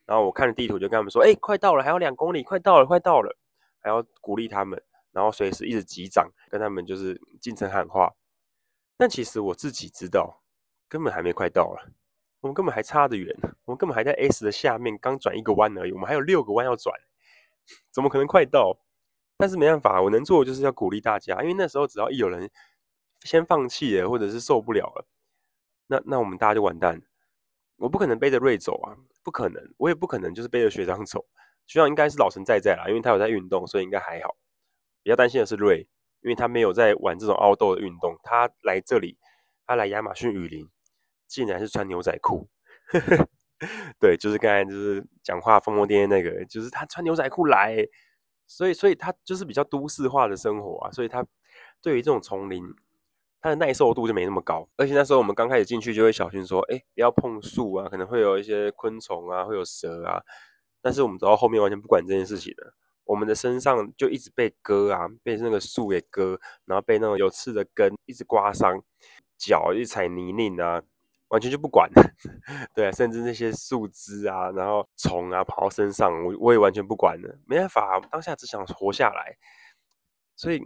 [0.06, 3.38] 然后我看着地图就跟他们说，诶快到了，还有两公里，快到了，快到了，
[3.80, 8.12] 还要鼓励他们，然后随时一直击掌，跟他们就是进城喊话。
[8.98, 10.38] 但其实我自己知道。
[10.92, 11.92] 根本还没快到了，
[12.40, 13.32] 我们根本还差得远，
[13.66, 16.92] 我们根本还在 S 的下面，刚转一个弯而已，我们还有六个弯要转，
[17.92, 18.76] 怎么可能快到？
[19.38, 22.50] 但是没办法，我能做的就是要鼓励大家，因为那时候只要一有人
[23.20, 25.06] 先放弃了，或者是受不了了，
[25.86, 27.04] 那那我们大家就完蛋。
[27.80, 31.26] 我不可能背着瑞走啊，不可能，我也不可能就是背着学长走，
[31.66, 34.38] 学长应该是老神在在啦，因为他有在运动，所以应该还好。
[35.02, 35.88] 比较担心的是瑞，
[36.22, 39.18] 因为他没有在玩这种凹豆的运动，他来这里，
[39.66, 40.70] 他来亚马逊雨林。
[41.30, 42.50] 竟然是穿牛仔裤，
[44.02, 47.88] 对，就是刚才就是讲话疯疯癫癫那个，就是他穿牛仔裤来，
[48.48, 51.24] 所以所以他就是比较都市化的生活啊，所以他
[51.84, 52.64] 对于这种丛林，
[53.42, 54.68] 它的耐受度就没那么高。
[54.78, 60.22] 而且那时候我们刚开始进去就会小心说，哎，不要碰树啊，可能会有一些昆虫啊，会有蛇啊。
[60.82, 62.74] 但是我们走到后面完全不管这件事情了，
[63.06, 68.82] 我们的身上就一直被割啊，被那个树给割，然后被那种有刺的根一直刮伤，
[69.38, 70.82] 脚一踩泥泞啊。
[71.30, 71.88] 完全就不管，
[72.74, 77.38] 对啊，甚至那些树枝啊，然后虫啊跑到身上，我我也完全不管了。
[77.46, 79.38] 没办法，当下只想活下来。
[80.36, 80.60] 所以，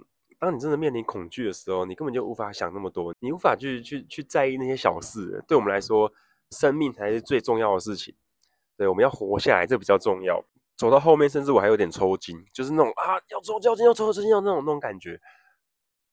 [0.43, 5.41] 当你真的面临恐惧的时候，你根本就无法想那么多，你无法去去去在意那些小事。
[5.47, 6.11] 对我们来说，
[6.51, 8.13] 生命才是最重要的事情。
[8.75, 10.43] 对，我们要活下来，这比较重要。
[10.75, 15.17] 走到后面，甚至我还有点抽筋，就是那种啊，要抽要抽筋要抽筋要那种那种感觉。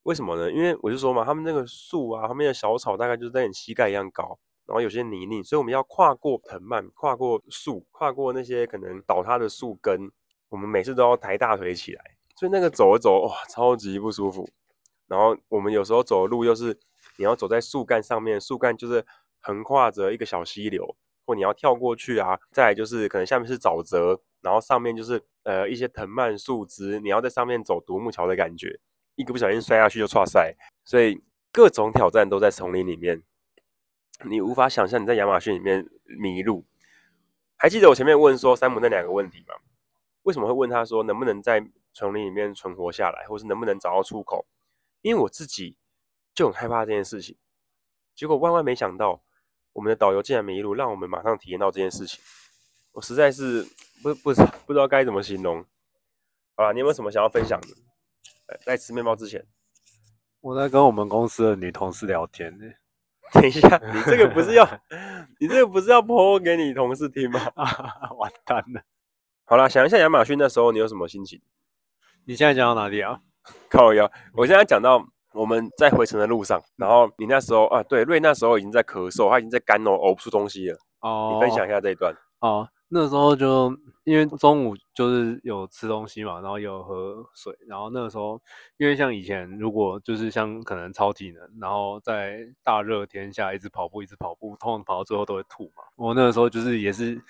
[0.05, 0.53] 为什么呢？
[0.53, 10.09] 因为我就说嘛，他们那个树啊，旁边的小草大概就是在你膝盖一样高，然后有些泥泞，所以我们要跨过藤蔓，跨过树，跨过那些可能倒塌的树根，
[10.51, 12.05] 我们每次都要抬大腿起来，
[12.41, 14.49] 所以那个走一走，哇，超级不舒服。
[15.07, 16.75] 然后我们有时候走的路又是
[17.19, 19.05] 你要走在树干上面，树干就是
[19.41, 22.39] 横跨着一个小溪流，或你要跳过去啊。
[22.51, 28.81] 再就是可能下面是沼泽，然后上面就是呃一些藤蔓树枝，你要在上面走独木桥的感觉。
[29.17, 31.23] 一个不小心摔下去就剉赛，所以
[31.53, 33.23] 各种挑战都在丛林里面，
[34.25, 35.87] 你无法想象你在亚马逊里面
[36.19, 36.65] 迷路。
[37.59, 39.57] 还记得我前面问说山姆那两个问题吗？
[40.31, 41.61] 为什么会问他说能不能在
[41.93, 44.47] 丛林里面存活下来，或是能不能找到出口？
[45.03, 45.77] 因为我自己
[46.33, 47.37] 就很害怕这件事情。
[48.15, 49.25] 结果万万没想到，
[49.73, 52.21] 我们的导游竟然迷路，让我们马上体验到这件事情。
[52.93, 53.67] 我实在是
[54.05, 54.33] 不不
[54.67, 55.65] 不知道该怎么形容。
[56.55, 58.57] 好了，你有没有什么想要分享的？
[58.65, 59.45] 在吃面包之前，
[60.41, 62.65] 我在跟我们公司的女同事聊天呢。
[63.35, 64.65] 等一下，你这个不是要，
[65.41, 67.41] 你这个不是要 po 给你同事听吗？
[68.17, 68.83] 完蛋了！
[69.51, 71.41] 好啦，想一下亚马逊那时候你有什么心情？
[72.25, 73.19] 你现在讲到哪里啊？
[73.69, 74.09] 靠腰！
[74.33, 80.79] 我现在讲到我们在回程的路上，然后你那时候啊，对，瑞那时候已经在咳嗽，他已经在干呕，呕不出东西了。
[81.01, 82.15] 哦，你分享一下这一段。
[82.39, 82.69] 哦。
[82.93, 88.41] 那时候就因为中午就是有吃东西嘛，然后有喝水，然后那个时候
[88.79, 95.83] 因为像以前如果就是像可能超体能，然后在大热天下一直跑步一直跑步，通常跑到最后都会吐嘛。
[95.97, 97.21] 我那个时候就是也是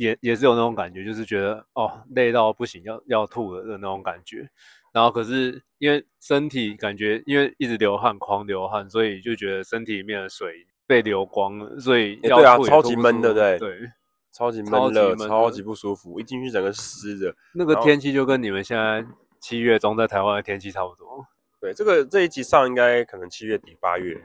[0.00, 4.48] 也也是有那种感觉，就是觉得哦累到不行要要吐的那种感觉。
[4.92, 13.92] 然后可是因为身体感觉因为一直流汗狂流汗，所以就觉得身体里面的水被流光了，所以要吐对啊，超级闷的，对对。
[14.32, 17.34] 超级闷热，超级不舒服，一进去整个湿的。
[17.52, 19.04] 那个天气就跟你们现在
[19.40, 21.26] 七月中在台湾的天气差不多。
[21.60, 24.18] 对，这个这一集上应该可能七月底八月，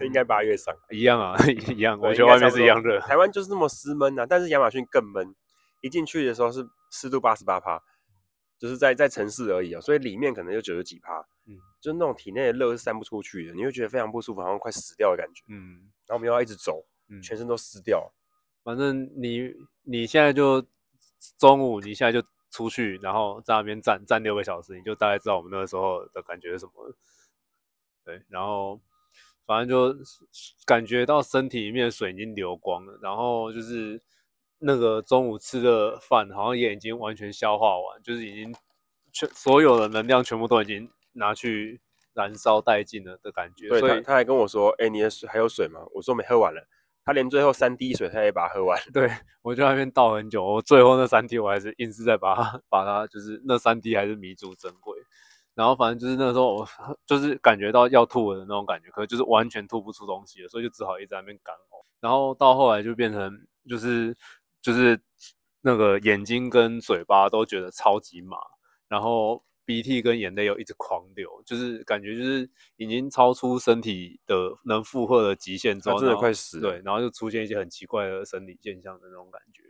[0.00, 1.36] 应该八月上，一样啊，
[1.72, 1.96] 一样。
[2.00, 5.34] 我觉得外面是一样热，台湾就是那么湿闷啊，但是亚马逊更闷。
[5.82, 7.80] 一进去的时候是湿度八十八趴，
[8.58, 15.88] 就是在在城市而已啊，所以里面可能就九十几帕，嗯，就是那种体内的热是散不出去的，你会觉得非常不舒服，好像快死掉的感觉，嗯。
[16.06, 18.12] 然后我们又要一直走，嗯，全身都湿掉。
[18.64, 20.66] 反正你你现在就
[21.38, 22.26] 中午，你现在就。
[22.50, 26.72] 出去，然后在那边站站六个小时，你就大概知道我们那个时候的感觉是什么。
[28.04, 28.80] 对，然后
[29.46, 30.04] 反正就
[30.66, 34.00] 感觉到身体里面的水已经流光了，然后就是
[34.58, 38.54] 那个中午吃的饭好像也已经完全消化完，就是已经
[39.12, 41.80] 全所有的能量全部都已经拿去
[42.14, 43.68] 燃烧殆尽了的感觉。
[43.68, 46.66] 对，所以他他还跟我说：“哎，你的水还有水吗？”我说：“没喝完了。”
[47.10, 48.80] 他连最后三滴水，他也把它喝完。
[48.92, 49.10] 对，
[49.42, 54.96] 我就在那边倒很久，我最后那三滴，我还是硬是在把它， 把它，就是那三滴还是弥足珍贵。
[55.56, 56.68] 然后反正就是那时候，我
[57.04, 61.84] 就是感觉到要吐了的那种感觉，可是就是完全吐不出东西了，所以就只好一直在那边干呕。
[62.00, 64.16] 然后到后来就变成，就是
[64.62, 64.96] 就是
[65.62, 68.36] 那个眼睛跟嘴巴都觉得超级麻，
[68.86, 69.42] 然后。
[69.70, 76.72] 鼻涕跟眼泪又一直狂流，就是感觉就是已经超出身体的能负荷的极限之后，真的快死了。
[76.72, 79.62] 对，然后就出现一些很奇怪的生理现象的那种感觉。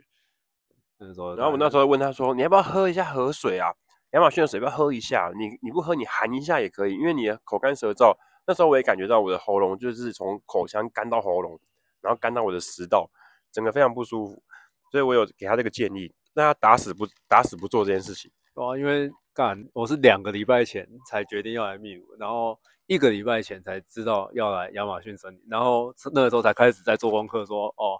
[0.97, 3.71] 那时候，然后我那时候问他说：“你要不要喝一下河水啊？
[4.13, 5.31] 亚马逊的水要不要喝一下？
[5.37, 8.17] 你你不喝，你含一下也可以，因为你的口干舌燥。
[8.47, 11.59] 那时候我也感觉到我的喉咙就是从口腔干到喉咙，
[12.01, 13.07] 然后干到我的食道，
[13.51, 14.41] 整个非常不舒服。
[14.89, 18.31] 所以我有给他这个建议，那他打死不打死不做这件事情。
[18.55, 19.11] 啊，因为。
[19.33, 27.95] 干，我是两个礼拜前才决定要来秘鲁，然后一个礼拜前才知道要来亚马逊森林，然后那个时候才开始在做功课说，哦，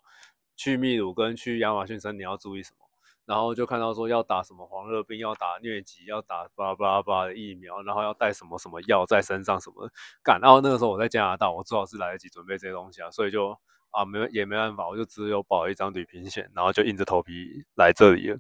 [0.57, 2.85] 去秘鲁跟去亚马逊森林要注意什么，
[3.25, 13.57] 然后就看到说要打什么黄热病，要打疟疾，要打巴拉巴拉巴拉的疫苗，然后要带什么什么药在身上什么的，干，然后那个时候我在加拿大，我最好是来得及准备这些东西啊，所以就
[13.91, 18.37] 啊没也没办法，我就只有保一张旅平险，然后就硬着头皮来这里了。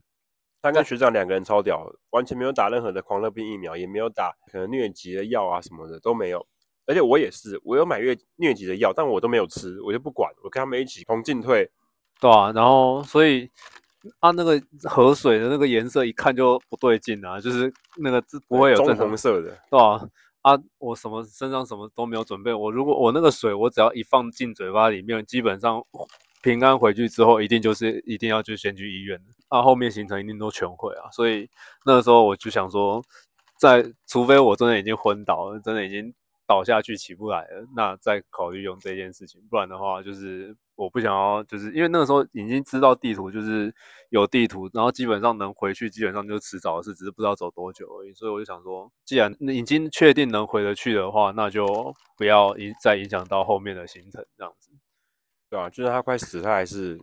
[0.61, 6.45] 他跟学长两个人超屌，完全没有打任何的狂热病疫苗，也没有打可能疟疾的药啊什么的都没有。
[6.85, 11.69] 而且我也是，我有买疟疟疾的药，但我都没有吃，我就不管，我跟他们一起同进退。
[12.19, 13.49] 对啊，然后所以
[14.19, 20.07] 啊，那个河水的那个颜色一看就不对劲啊，就是那个字不会有棕红色的，对啊，
[20.41, 25.83] 啊，我什么身上什么都没有准备，我如果我那个水我只要一放进嘴巴里面，基本上。
[26.41, 31.09] 平安回去之后，一定就是一定要就先去医院，那后面行程一定都全毁啊。
[31.11, 31.49] 所以
[31.85, 33.03] 那个时候我就想说，
[33.57, 36.13] 在除非我真的已经昏倒了，真的已经
[36.47, 39.41] 倒下去起不来了，那再考虑用这件事情。
[39.49, 43.73] 不然的话，就是我不想要，就是因为那个时候已经知道地图，就是
[44.09, 48.13] 有地图，然后基本上能回去，基本上就迟早的事，只是不知道走多久而已。
[48.13, 54.71] 所以我就想说，既然已经确定能回得去的话，那就不要影再影响到后面的行程，这样子。
[55.51, 56.97] 对啊，就是他快死，他还是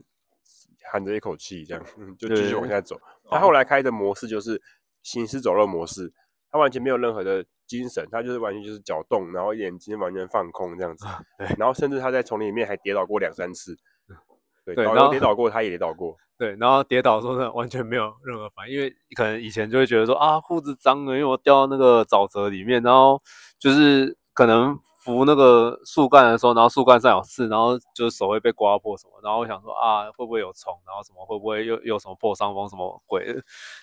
[0.90, 1.84] 含着一口气这样，
[2.18, 2.98] 就继续往下走。
[3.30, 4.58] 他后来开的模式就是
[5.02, 6.10] 行尸走肉模式，
[6.50, 11.04] 他完全没有任何的精神，他就是完全就是脚动，然后眼睛完全放空这样子。
[11.36, 13.76] 对，然后甚至他在丛林里面还跌倒过两三次。
[14.64, 16.16] 对，然后跌倒过，他也跌倒过。
[16.38, 23.22] 对，然后跌倒的时候呢，完全没有任何反应，因为可能以前就会觉得说啊，裤子脏了，因为我掉到那个沼泽里面，然后
[23.58, 24.78] 就是可能。
[24.98, 33.42] 扶那个树干的时候，然后树干上有刺，然后就是手会被刮破什么，然后我想说啊，会不会有虫，然后什么会不会又又什么破伤风什么鬼的？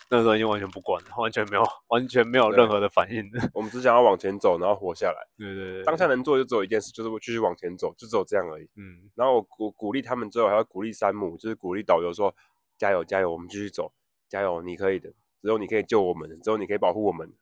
[0.09, 3.23] 那个时候已经完全不管了，完全没有完全没有任何的反应。
[3.55, 5.25] 我们只想要往前走，然后活下来。
[5.37, 8.65] 对对对，当下能做就只有一件事，就是继续往前走，就只有这样而已。
[8.75, 12.35] 嗯，然后我鼓鼓励他们之后，还要鼓励山姆，就是鼓励导游说
[12.77, 13.93] 加油加油，我们继续走，
[14.27, 15.09] 加油，你可以的，
[15.41, 17.33] 只有你可以救我们，只有你可以保护我们。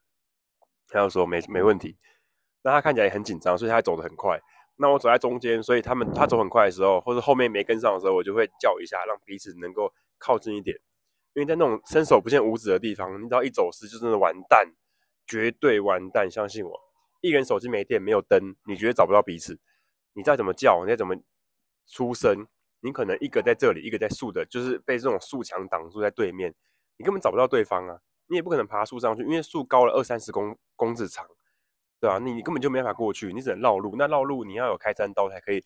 [0.88, 1.98] 他要说没没问题。
[2.64, 4.40] 那他看起来也很紧张，所以他走得很快。
[4.78, 10.76] 那我走在中间，所以他们他走很快的时候，或者后面没跟上的时候，我就会叫一下，让彼此能够靠近一点。
[11.34, 14.68] 因为在那种伸手不见五指的地方，你只要一走失，就真的完蛋，
[15.28, 16.30] 绝对完蛋。
[16.30, 16.80] 相信我，
[17.22, 19.60] 一人手机没电，没有灯，你绝对找不到彼此。
[20.14, 21.16] 你再怎么叫，你再怎么
[21.88, 22.48] 出声，
[22.82, 26.54] 你可能一个在这里，一个在树的，就是被这种树墙挡住在对面，
[26.98, 28.00] 你根本找不到对方啊。
[28.28, 31.28] 你也不可能爬树上去，因为树高了二三十公公尺长。
[32.04, 33.96] 对啊，你你根本就没办法过去，你只能绕路。
[33.98, 35.64] 那绕路你要有开山刀才可以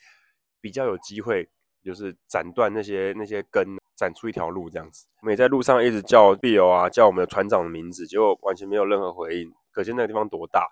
[0.62, 1.50] 比较有机会，
[1.84, 5.08] 就是斩断那些那些根，斩出一条路这样子。
[5.22, 9.52] 我们也在路上一直叫 Bill 啊，叫我们的船长的名字，结果完全没有任何回应。
[9.72, 10.70] 可见那个地方多大？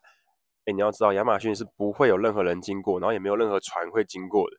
[0.65, 4.57] 哎，你要知道亚马逊是不会有任何人经过，然后也没有任何船会经过的。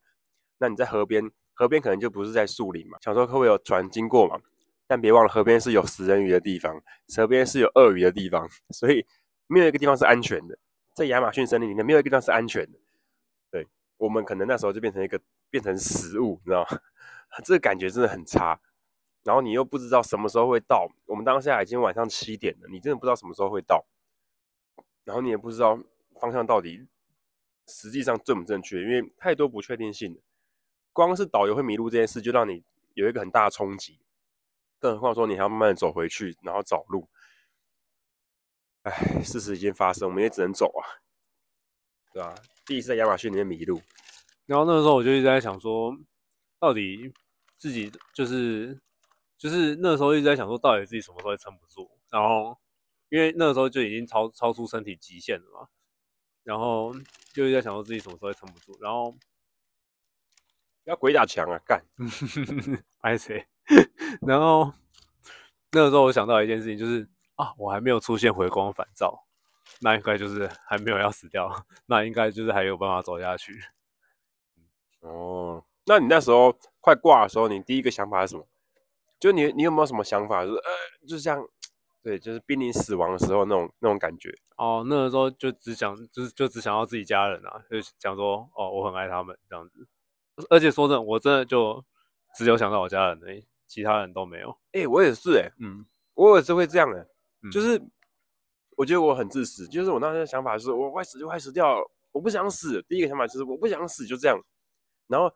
[0.59, 4.41] 那你在河边，河边可能就不是在树林嘛，想说会不会有船经过嘛？
[4.89, 6.83] 但别忘了，河边是有食人鱼的地方，
[7.17, 9.07] 河边是有鳄鱼的地方，所以
[9.47, 10.59] 没有一个地方是安全的。
[10.97, 12.79] 在亚马逊森林里面没有一个地方是安全的。
[13.51, 16.81] 对，我们可能那时候就变成一个变成食物，你知道吗？
[17.45, 18.59] 这个感觉真的很差。
[19.23, 23.85] 然后你又不知道什么时候会到，我们当下已经晚上七点了，你真的不知道什么时候会到。
[25.05, 25.79] 然后你也不知道
[26.19, 26.89] 方向到底
[27.69, 30.19] 实际上正不正确，因为太多不确定性。
[30.95, 34.01] 光是导游会迷路这件事，就让你有一个很大的冲击。
[34.79, 37.07] 更何况说你还要慢慢走回去，然后找路。
[38.87, 40.87] 唉，事实已经发生，我们也只能走啊，
[42.13, 42.33] 对吧？
[42.65, 43.83] 第一次在亚马逊里面迷路，
[44.47, 45.93] 然后那个时候我就一直在想说，
[46.61, 47.13] 到底
[47.59, 48.81] 自己就是
[49.37, 51.91] 就是那个时候一直在想说，到底自己什么时候会撑不住？
[52.11, 52.57] 然后
[53.09, 55.69] 因为那个时候就已经超超出身体极限了嘛，
[56.45, 56.95] 然后
[57.35, 59.17] 就一直在想说自己什么时候会撑不住，然后
[60.85, 61.85] 要鬼打墙啊，干，
[63.03, 63.45] 拍谁？
[64.25, 64.73] 然后
[65.73, 69.25] 那个时候我想到一件事情，就是啊，我还没有出现回光返照，
[69.81, 73.63] 那应该就是还没有要死掉， 那应该就是还有办法走下去。
[75.01, 78.47] 哦，那你那时候快挂的时候，你第一个想法是什么？
[79.21, 80.45] 就你你有没有什么想法？
[80.45, 80.71] 就是呃，
[81.07, 81.47] 就像
[82.03, 84.35] 对，就是濒临死亡的时候那种那种感觉。
[84.57, 89.87] 哦，那个时候就只想就是就只想要自己家人啊，就想说哦，我很爱他们这样子。
[90.51, 91.85] 而且说真的，我真的就
[92.35, 93.47] 只有想到我家人而已。
[93.67, 94.51] 其他人都没有。
[94.73, 97.09] 哎、欸，我也是哎、欸，嗯，我也是会这样的、欸
[97.43, 97.81] 嗯，就是
[98.77, 101.79] 我觉得我很自私，就是我当时的想法是，我快死就快死掉，
[102.13, 102.83] 我不想死。
[102.89, 104.39] 第一个想法就是我不想死，就这样。
[105.07, 105.33] 然后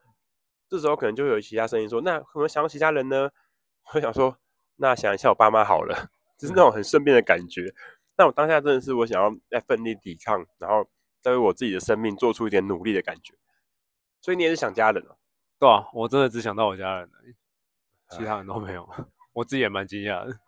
[0.69, 3.31] 这时候可能就会有其他声音说，那可能想到其他人呢？
[3.95, 4.37] 我想说，
[4.77, 7.75] 那想一下我爸妈好了，就是那种很顺便的感觉。
[8.15, 10.89] 但我当下真的是我想要在奋力抵抗，然后
[11.21, 13.35] 再为我自己的生命做出一点努力的感觉。
[14.21, 15.17] 所以你也是想家人哦？
[15.59, 17.35] 对啊，我真的只想到我家人而已。
[18.11, 18.89] 其他人都没有，
[19.33, 20.39] 我自己也蛮惊讶的。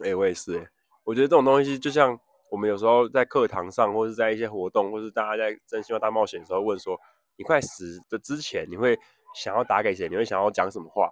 [0.00, 0.68] 哎、欸，我也是哎、欸，
[1.04, 2.18] 我觉得这种东西就像
[2.50, 6.98] 我们有时候在课堂上，或是在一些活动，或是大家在真心话大冒险的时候问说，
[7.36, 8.98] 你快死的之前，你会
[9.34, 10.08] 想要打给谁？
[10.08, 11.10] 你会想要讲什么话？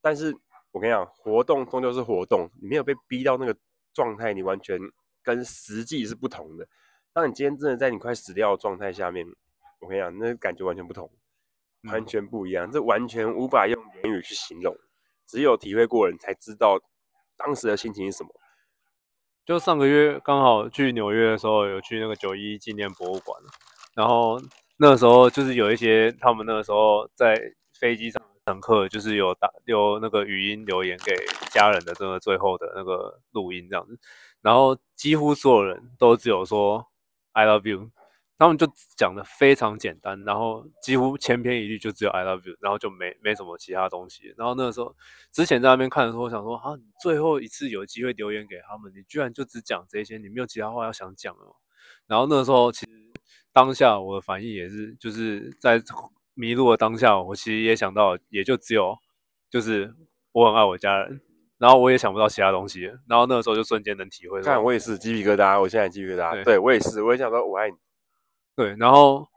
[0.00, 0.36] 但是
[0.72, 3.56] 我跟你讲，活动终究是活动，你没有被逼到那个
[3.92, 4.78] 状态，你完全
[5.22, 6.66] 跟实际是不同的。
[7.12, 9.26] 当你今天真的在你快死掉的状态下面，
[9.80, 11.10] 我跟你讲，那感觉完全不同。
[11.90, 14.74] 完全不一样，这完全无法用言语去形容，
[15.26, 16.80] 只有体会过人才知道
[17.44, 18.30] 当时的心情是什么。
[19.44, 23.38] 就上个月刚好去纽约的时候，有去那个九一纪念博物馆，
[23.94, 24.40] 然后
[24.78, 27.38] 那时候就是有一些他们那个时候在
[27.78, 31.14] 飞机上乘客，就是有打有那个语音留言给
[31.50, 33.98] 家人的这个最后的那个录音这样子，
[34.40, 36.86] 然后几乎所有人都只有说
[37.32, 37.90] I love you。
[38.36, 38.66] 他们就
[38.96, 44.34] 讲的非常简单，然后几乎千篇一律，就只有 I love you，然后就没没什么其他东西。
[44.36, 44.94] 然后那个时候
[45.30, 51.54] 之前在那边看的时候，我想说啊，你最后一次有机会留言给他们，你居然就只讲这些，你没有其他话要想讲哦。
[52.08, 52.92] 然后那个时候其实
[53.52, 55.80] 当下我的反应也是，就是在
[56.34, 58.96] 迷路的当下，我其实也想到，也就只有
[59.48, 59.94] 就是
[60.32, 61.20] 我很爱我家人，
[61.56, 62.90] 然后我也想不到其他东西。
[63.08, 67.76] 然后那个时候就瞬间能体会到，看我也是鸡皮疙瘩，我现在鸡皮疙瘩，对，对我也是，我也想说我爱你。
[68.56, 69.28] 对，然后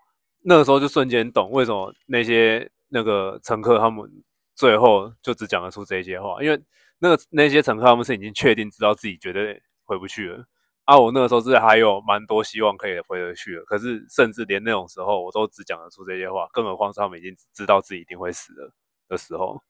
[0.44, 4.08] 那个时候就瞬间懂为什么那些那个乘客他们
[4.56, 6.62] 最后就只讲得出这些话，因为
[7.00, 10.46] 那个那些乘客他们是已经确定知道自己绝对回不去了，
[10.86, 18.72] 啊，我那个时候是还有蛮多希望可以回得去的，可是甚至连那种时候我都只讲得出这些话，更何况是他们已经知道自己一定会死了
[19.10, 19.62] 的时候，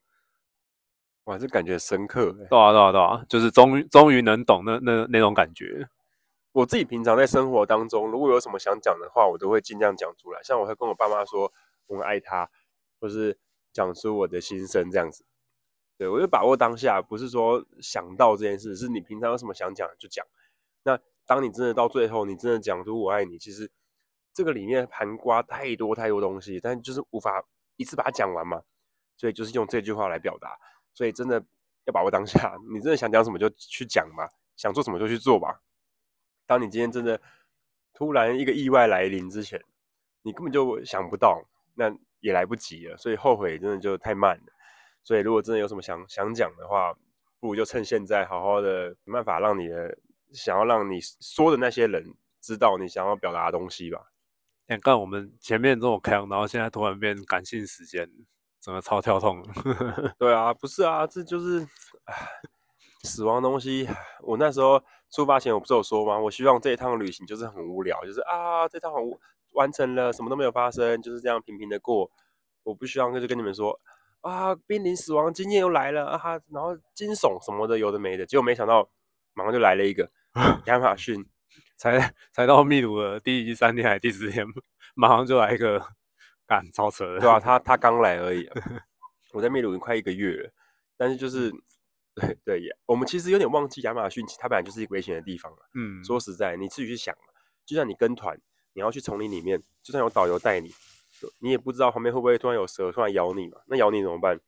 [1.25, 5.87] 哇，这感觉深刻，对啊对啊对啊，就是终于终于能懂那那那种感觉。
[6.57, 10.41] 我自己平常在生活当中，如果有什么想讲的话，我都会尽量讲出来。
[10.41, 11.53] 像我会跟我爸妈说
[11.85, 12.49] 我爱他，
[12.99, 13.37] 或是
[13.71, 15.23] 讲出我的心声这样子。
[15.99, 20.25] 对，我就把握当下，不是说想到这件事，是你平常有什么想讲就讲。
[20.81, 23.69] 那当你真的到最后，你真的讲出我爱你，其实
[24.33, 28.63] 这个里面含括太多太多东西，但就是无法一次把它讲完嘛。
[29.15, 30.57] 所以就是用这句话来表达。
[30.95, 31.39] 所以真的
[31.85, 35.61] 要把握当下，你真的想讲什么就去讲吧，想做什么就去做吧。
[36.47, 37.21] 当你今天真的
[37.93, 39.61] 突然一个意外来临之前，
[40.23, 41.43] 你根本就想不到，
[41.75, 44.53] 那也来不及了，所以后悔真的就太慢了。
[45.03, 46.93] 所以如果真的有什么想想讲的话，
[47.39, 49.97] 不如就趁现在好好的想办法让你的
[50.31, 52.03] 想要让你说的那些人
[52.41, 54.11] 知道你想要表达的东西吧。
[54.67, 58.09] 你看我们前面这么开，然后现在突然变感性时间，
[58.59, 59.41] 整个超跳痛。
[60.19, 61.65] 对啊，不是啊，这就是
[63.07, 63.87] 死亡东西，
[64.21, 66.19] 我那时候出发前我不是有说吗？
[66.19, 69.01] 我希望这一趟旅行就是很无聊，就是啊，这趟很
[69.53, 72.11] 完成了，什么都没有发生，就是这样平平的过。
[72.63, 73.79] 我不希望就是跟你们说
[74.21, 78.89] 啊，濒临死亡经验又来了啊，然后惊悚什么的有的没的，结果没想到
[79.33, 80.11] 马上就来了一个
[80.67, 81.25] 亚马逊
[81.77, 84.45] 才才到秘鲁的第三天还是第四天，
[84.95, 85.81] 马上就来一个
[86.45, 87.19] 干超车的。
[87.21, 88.61] 对啊， 他他刚来而已、啊。
[89.33, 90.51] 我在秘鲁已经快一个月了，
[90.97, 91.51] 但是就是
[92.19, 95.59] 对 对也，我们其实有点忘记亚马逊，它本来就是一个危险的地方嘛。
[95.75, 97.33] 嗯，说实在，你自己去想嘛，
[97.65, 98.39] 就像你跟团，
[98.73, 100.71] 你要去丛林里面，就算有导游带你，
[101.39, 103.59] 你也不知道旁边会不会突然有蛇突然咬你嘛？
[103.67, 104.39] 那咬你怎么办？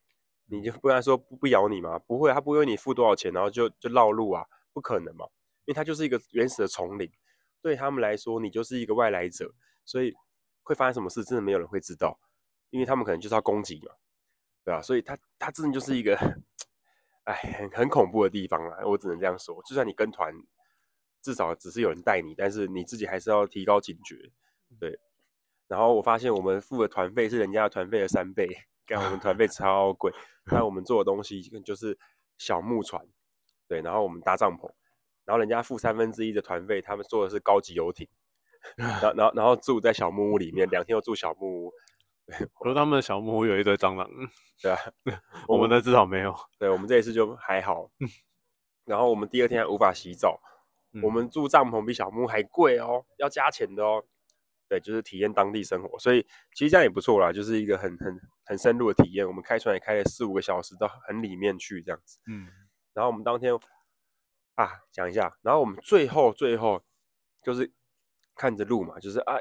[0.46, 1.96] 你就不跟他说不不咬你吗？
[2.00, 4.44] 不会，他不会为你付多少钱，然后就就绕路啊？
[4.72, 5.26] 不可能嘛，
[5.64, 7.10] 因为它就是一个原始的丛林，
[7.60, 9.52] 对他们来说，你就是一个外来者，
[9.84, 10.12] 所以
[10.62, 12.18] 会发生什么事，真的没有人会知道，
[12.70, 13.92] 因为他们可能就是要攻击嘛。
[14.64, 16.16] 对啊，所以它它真的就是一个，
[17.30, 18.78] 哎，很很恐怖的地方啊。
[18.84, 20.34] 我只能这样说，就算你跟团，
[21.22, 24.16] 至少只是有人带你，但是你自己还是要提高警觉。
[24.80, 24.98] 对，
[25.68, 28.48] 然后我发现我们付的团费是人家的团费的三倍，
[28.84, 30.12] 干我们团费 超贵。
[30.46, 31.96] 那我们做的东西就是
[32.36, 33.06] 小木船，
[33.68, 34.68] 对，然后我们搭帐篷，
[35.24, 38.08] 然后人家付三分之一的团费，他们坐的是高级游艇，
[38.76, 41.72] 然后然后然后住在小木屋里面，两天又住小木屋。
[42.58, 44.08] 我说他们的小木屋有一堆蟑螂，
[44.62, 44.78] 对啊，
[45.48, 46.34] 我们的至少没有。
[46.58, 47.90] 对，我们这一次就还好。
[48.84, 50.40] 然后我们第二天还无法洗澡，
[50.92, 54.04] 嗯、我们住帐篷比小木屋还贵哦，要加钱的哦。
[54.68, 56.24] 对，就是体验当地生活，所以
[56.54, 59.26] 其实这样也不错啦，就是一个很很很深入的体验。
[59.26, 62.20] 我们开船也开了四五个小时到很里面去这样子。
[62.26, 62.46] 嗯。
[62.94, 63.52] 然后我们当天
[64.54, 66.80] 啊，讲一下，然后我们最后最后
[67.42, 67.72] 就是
[68.36, 69.36] 看着路嘛，就是啊。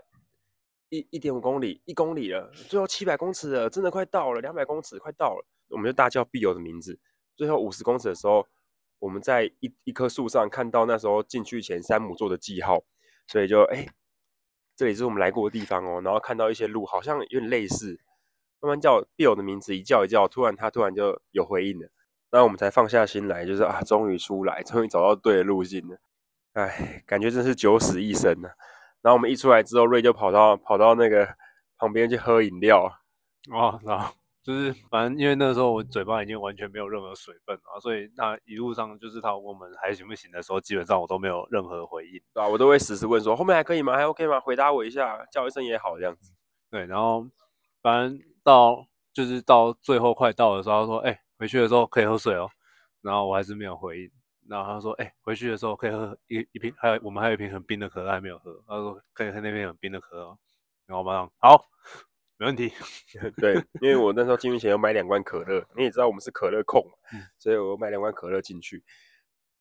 [0.89, 6.99] 一一点五公里，一公里了，最后七百公尺了，真的快到了，两百公尺快到了，我们就大叫必友的名字。
[7.35, 8.45] 最后五十公尺的时候，
[8.97, 12.83] 我们在一一棵树上看到那时候进去前山姆做的记号，
[13.27, 13.87] 所以就哎，
[14.75, 16.01] 这里是我们来过的地方哦。
[16.03, 17.99] 然后看到一些路好像有点类似，
[18.59, 21.87] 慢慢叫必友的名字，一叫一叫，突然他突然就有回应了，
[22.31, 25.97] 那我们才放下心来，就是啊，终于出来，终于找到对的路径了。
[26.53, 28.51] 哎，感觉真是九死一生啊。
[29.01, 31.27] 然后我们一出来之后，瑞就跑到跑到那个
[31.77, 32.85] 旁边去喝饮料
[33.51, 42.47] 哦，然后就是反正因为那个时候我嘴巴已经完全没有任何水分啊，所以那一路上就是他问我们还行不行的时候，基本上我都没有任何回应，对吧？
[42.47, 43.95] 我都会时时问说后面还可以吗？
[43.95, 44.39] 还 OK 吗？
[44.39, 46.33] 回答我一下，叫一声也好这样子。
[46.71, 47.25] 对，然后
[47.81, 52.49] 反正到就是到最后快到的时候，他说：“哎，回去的时候可以喝水哦。”
[53.01, 54.11] 然后我还是没有回应。
[54.49, 60.37] 然后他说：“哎、欸，回去的时候可以喝一一瓶，还有我们还有一瓶很冰的可乐还没有喝。”他说：“可以喝那边很冰的可乐。”
[60.87, 61.63] 然后马上好，
[62.37, 62.73] 没问题。
[63.37, 66.83] 对，因为我那时候进去前要买两罐可乐，你也知道我们是可乐控，
[67.37, 68.83] 所以我买两罐可乐进去。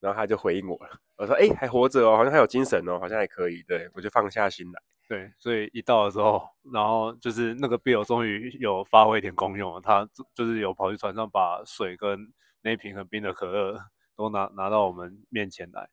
[0.01, 4.80] 然后他就回应我了，我说：“哎、欸，还活着哦，好像还有精神哦，好像还可以。”对，我就放下心来。
[5.09, 12.32] 对，所以一到的时候，然后就是那个 Bill 终于有发挥一点功用了，他就是有跑去船上把水跟
[12.62, 13.78] 那瓶很冰的可乐。
[14.19, 15.89] 都拿拿到我们面前来，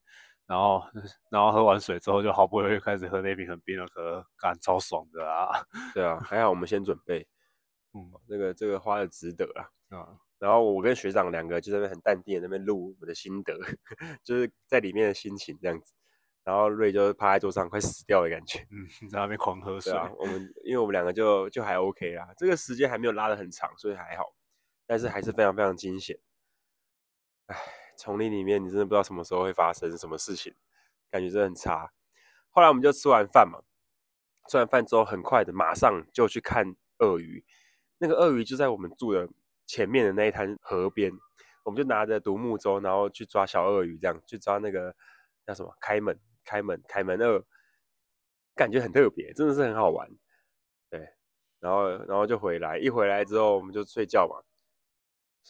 [0.47, 0.83] 然后
[1.29, 5.63] 然后喝完水之后，就好不容易开始喝那瓶很冰的可乐，感超爽的啊！
[5.93, 7.25] 对啊，还好我们先准备，
[7.93, 9.69] 嗯，那个这个花的值得啊。
[9.95, 13.53] 啊，然后我跟学长两个就在那边很淡定的那边录我的心得，
[14.25, 15.93] 就是在里面的心情这样子。
[16.43, 19.93] 然后瑞就趴在桌上快死掉的感觉，嗯，在那边狂喝水。
[19.93, 24.23] 啊，我们因为我们两个就就还 OK 啦，这个时间还没有拉得很长，所以还好，
[24.87, 26.17] 但是还是非常非常惊险。
[27.45, 27.84] 唉。
[27.97, 30.53] 丛林里面，你真的不知道什么时候会发生什么事情，
[31.09, 31.91] 感觉真的很差。
[32.51, 33.59] 后来我们就吃完饭嘛，
[34.49, 37.43] 吃完饭之后，很快的马上就去看鳄鱼。
[37.97, 39.27] 那个鳄鱼就在我们住的
[39.65, 41.11] 前面的那一滩河边，
[41.63, 44.95] 我们就拿着独木舟，然后去抓小鳄鱼，这样去抓那个
[45.45, 47.43] 叫什么开门、开门、开门鳄，
[48.55, 50.09] 感觉很特别，真的是很好玩。
[50.89, 51.09] 对，
[51.59, 54.43] 然后然后就回来，一回来之后我们就睡觉嘛。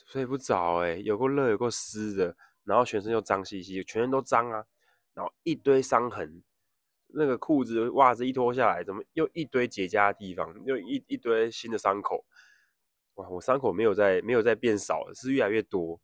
[0.05, 2.35] 睡不着哎、有够热，有够湿的，
[2.65, 4.65] 然后全身又脏兮兮，全身都脏啊，
[5.13, 6.43] 然后一堆伤痕，
[7.07, 12.25] 那个裤子、袜子一脱下来，怎么又一堆结痂的地方，又一一堆新的伤口，
[13.15, 16.01] 哇，我伤口没有在没有在变少，是越来越多。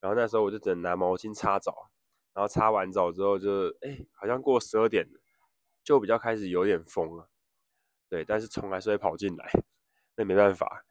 [0.00, 1.90] 然后那时候我就只能拿毛巾擦澡，
[2.34, 5.20] 然后擦完澡之后就，哎、好像过十二点了，
[5.82, 7.30] 就比较开始有点风了，
[8.08, 9.50] 对，但是虫还是会跑进来，
[10.16, 10.84] 那没办法。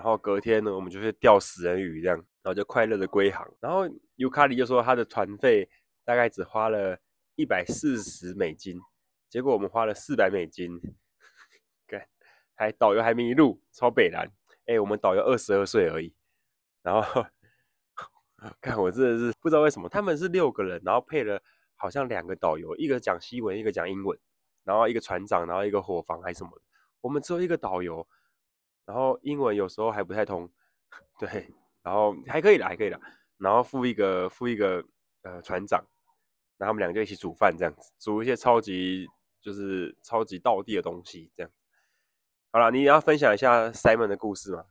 [0.00, 3.46] 然后隔天呢，我们就去钓死人鱼，这样，然后就快乐的归航。
[3.60, 3.82] 然后
[4.16, 5.68] 尤卡里就说他的团费
[6.06, 6.98] 大概只花了
[7.34, 8.80] 一百四十美金，
[9.28, 10.80] 结果我们花了四百美金，
[11.86, 12.02] 干，
[12.54, 14.26] 还导游还迷路，超北蓝。
[14.64, 16.14] 哎，我们导游二十二岁而已。
[16.82, 17.26] 然后
[18.58, 21.38] 看我真的是不知道为什么，他们是六个人，然后配了
[21.76, 24.18] 好像两个导游，一个讲西文，一个讲英文，
[24.64, 26.50] 然后一个船长，然后一个伙房还是什么。
[27.02, 28.08] 我们只有一个导游。
[28.84, 30.48] 然后英文有时候还不太通，
[31.18, 31.48] 对，
[31.82, 33.00] 然后还可以的，还可以的。
[33.38, 34.84] 然后付一个付一个
[35.22, 35.82] 呃船长，
[36.58, 39.06] 然后他们两个就一起煮饭，这样子煮一些超级
[39.40, 41.50] 就是超级道地的东西，这样。
[42.52, 44.64] 好了，你要分享一下 Simon 的故事吗？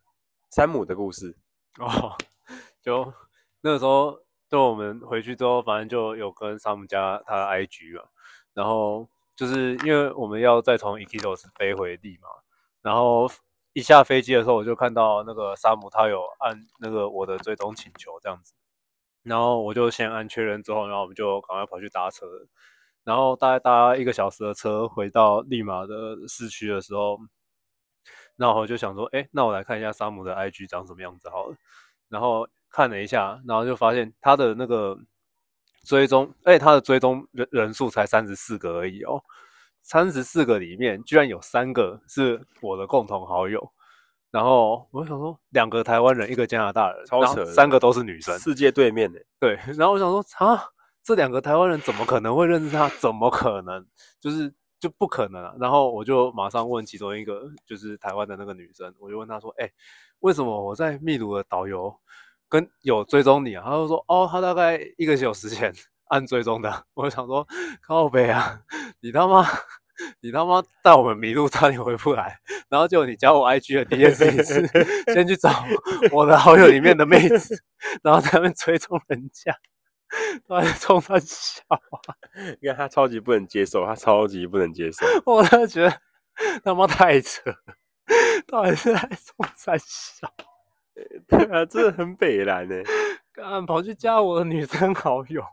[0.52, 1.36] 山姆的故事
[1.80, 2.18] 哦，
[2.82, 3.14] 就
[3.62, 8.08] 那个时候，就我们回去之后，反正就有跟山姆加他的 IG 嘛，
[8.54, 12.28] 然后就是因为我们要再从 Ekitos 飞回利嘛，
[12.82, 13.28] 然后
[13.74, 18.54] 一下飞机的时候，我就看到那个山姆他有按那个我的追踪请求这样子。
[19.24, 22.26] 然后我就先按确认之后，然后我们就赶快跑去搭车，
[23.04, 27.20] 然后大概搭一个小时的车回到利马的市区的时候，
[28.38, 31.56] 然后我就想说，哎，那我来看一下山姆的 IG 长什么样子好了。
[32.08, 34.98] 然后看了一下，然后就发现他的那个
[35.86, 39.22] 追踪，哎，他的追踪人人数才三十四个而已哦，
[39.90, 43.72] 三十四个里面居然有三个是我的共同好友。
[44.30, 49.20] 然后我想说，两个台湾人，一个加拿大人，超扯，三个都是女生，世界对面的。
[49.40, 50.64] 对，然后我想说，啊，
[51.04, 52.88] 这两个台湾人怎么可能会认识他？
[53.00, 53.84] 怎么可能？
[54.20, 55.56] 就是就不可能啊！
[55.60, 59.68] 然后我就马上问其中一个，就是台湾的那个女生，我就问她说，哎，
[60.20, 61.92] 为什么我在秘鲁的导游
[62.48, 63.64] 跟有追踪你啊？
[63.66, 65.74] 她就说，哦，他大概一个小时前
[66.10, 66.72] 按追踪的。
[66.94, 67.48] 我就想说，
[67.82, 68.62] 靠北啊，
[69.02, 69.44] 你他妈！
[70.22, 72.40] 你他妈带我们迷路，差点回不来。
[72.70, 74.68] 然后就你加我 IG 的第一件事情是
[75.14, 75.66] 先去找
[76.12, 77.64] 我的好友里面的妹子，
[78.04, 79.56] 然后在那边追踪人家，
[80.48, 81.80] 他在冲他笑啊！
[82.62, 85.06] 因为他超级不能接受，他超级不能接受。
[85.26, 86.02] 我真的觉得
[86.64, 87.42] 他妈太扯，
[88.48, 90.34] 到底是在冲三笑？
[91.28, 92.76] 对啊，真的很北烂呢。
[93.40, 95.44] 刚跑去加我的女生好友，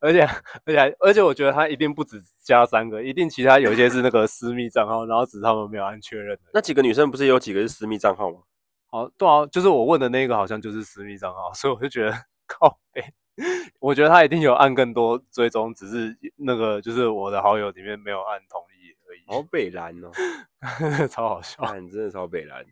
[0.00, 0.22] 而且
[0.64, 6.42] 而且而且，我觉得他一定不止加三个，一定其他有一些是那个私密账号，然后只是他们没有按确认的。
[6.54, 8.38] 那几个女生不是有几个是私密账号吗？
[8.86, 12.12] 好，对啊，就是我问的那个好像就是私密账号， 所以我就觉得
[12.46, 13.04] 靠北，
[13.80, 19.22] 我觉得他一定有按更多追踪，只是那个就是我的好友里面没有按同意而已。
[19.26, 20.10] 好北蓝哦，
[21.08, 22.64] 超好笑，真的超北蓝。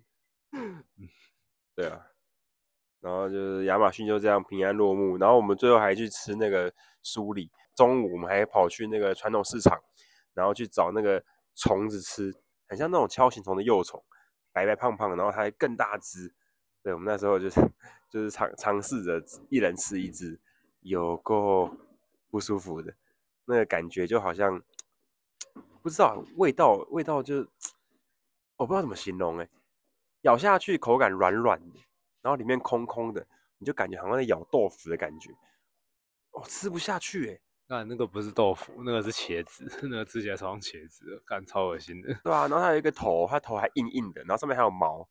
[1.75, 2.01] 对啊。
[3.01, 6.72] 然后就是亚马逊就这样平安落幕，然后我们最后还去吃那个
[7.05, 9.78] 酥里，中午我们还跑去那个传统市场，
[10.34, 11.22] 然后去找那个
[11.55, 12.34] 虫子吃，
[12.66, 14.03] 很像那种锹形虫的幼虫，
[14.53, 16.34] 白白胖胖，然后它还更大只。
[16.82, 17.61] 对，我们那时候就是
[18.09, 20.40] 就是尝尝试着一人吃一只，
[20.80, 21.76] 有够
[22.30, 22.94] 不舒服的，
[23.44, 24.62] 那个感觉就好像
[25.82, 27.47] 不知道味道味道就
[28.57, 29.49] 我不知道怎么形容哎，
[30.22, 31.78] 咬下去口感软软的。
[32.27, 33.24] 然后里面空空的，
[33.59, 35.31] 你就感觉好像在咬豆腐的感觉，
[36.33, 37.39] 哦，吃不下去哎！
[37.68, 42.12] 那那个不是豆腐，那个是茄子， 那个吃起来超像茄子，感超恶心的。
[42.24, 45.09] 对啊，然后它有一个头，它头还硬硬的，然后上面还有毛。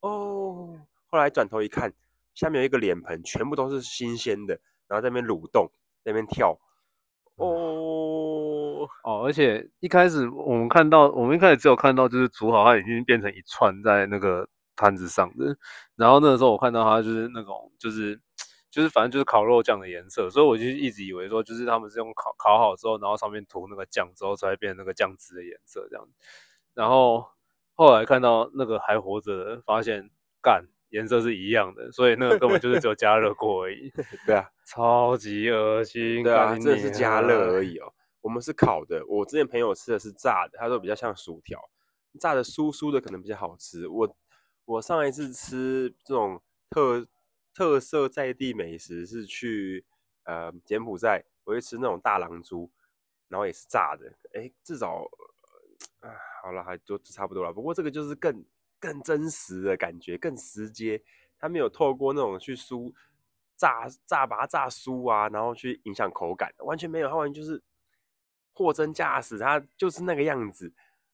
[0.00, 1.90] 哦，后来转头一看，
[2.34, 5.66] 下面有一个脸盆，全部都是新鲜的，然后在那边蠕动，
[6.04, 6.50] 在那边跳。
[7.36, 14.46] 哦哦，而且一开始我们看到，我们一开始只有看到就是煮好，它已经变成一串在那个。
[14.78, 15.58] 摊子上的，
[15.96, 18.18] 然后那个时候我看到它就是那种，就是
[18.70, 26.06] 就是反正就是烤肉酱的颜色，所以我就一直以为说，就是他们是用烤烤好之后，然后上面涂那个酱之后才会变成那个酱汁的颜色这样。
[26.74, 27.26] 然后
[27.74, 30.08] 后来看到那个还活着的，发现
[30.40, 33.90] 干颜色是一样的，所以那个根本就是只有加热过而已。
[34.26, 36.22] 对啊， 超级恶心。
[36.22, 37.92] 对啊，这是加热而已哦。
[38.20, 41.58] 我们是烤的，我之前朋友吃的是炸的，他说比较像薯条，
[42.20, 43.88] 炸的酥酥的可能比较好吃。
[43.88, 44.14] 我。
[44.68, 47.08] 我上一次吃这种特
[47.54, 49.82] 特色在地美食是去
[50.24, 52.70] 呃柬埔寨，我会吃那种大狼猪，
[53.28, 55.08] 然后也是炸的，哎，至少
[56.00, 56.12] 啊
[56.42, 57.50] 好了，还就差不多了。
[57.50, 58.44] 不过这个就是更
[58.78, 61.02] 更真实的感觉，更直接，
[61.38, 62.92] 它没有透过那种去酥
[63.56, 67.62] 炸炸把它炸酥啊，然后去影响口感，完全没有，它完全就是
[68.52, 70.70] 货真价实，它就是那个样子，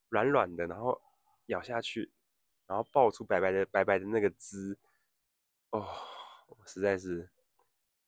[0.09, 1.01] 软软的，然后
[1.47, 2.11] 咬下去。
[2.67, 4.79] 然后爆出白白的白白的那个汁，
[5.71, 5.87] 哦，
[6.67, 7.29] 实在是，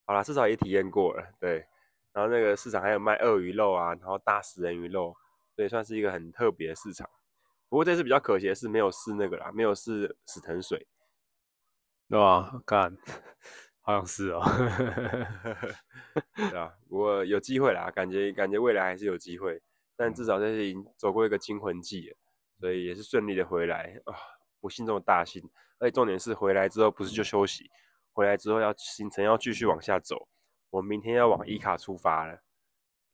[0.05, 1.67] 好啦，至少也体验过了，对。
[2.13, 5.15] 然后那个市场还有卖鳄鱼肉啊，然后大食人鱼肉，
[5.55, 7.07] 所以算是一个很特别的市场。
[7.69, 10.87] 不过这次比较可惜的是没有试那个啦，没有试死藤水，
[12.09, 12.59] 对吧？
[12.65, 12.97] 干，
[13.81, 14.41] 好像是哦，
[16.35, 16.73] 对啊？
[16.89, 19.61] 不过有机会啦，感觉感觉未来还是有机会，
[19.95, 22.17] 但至少这次已经走过一个惊魂记了，
[22.59, 24.15] 所以也是顺利的回来啊。
[24.59, 25.49] 不幸中的大幸，
[25.79, 27.69] 而且重点是回来之后不是就休息，
[28.13, 30.27] 回来之后要行程要继续往下走。
[30.69, 32.41] 我明天要往伊卡出发了，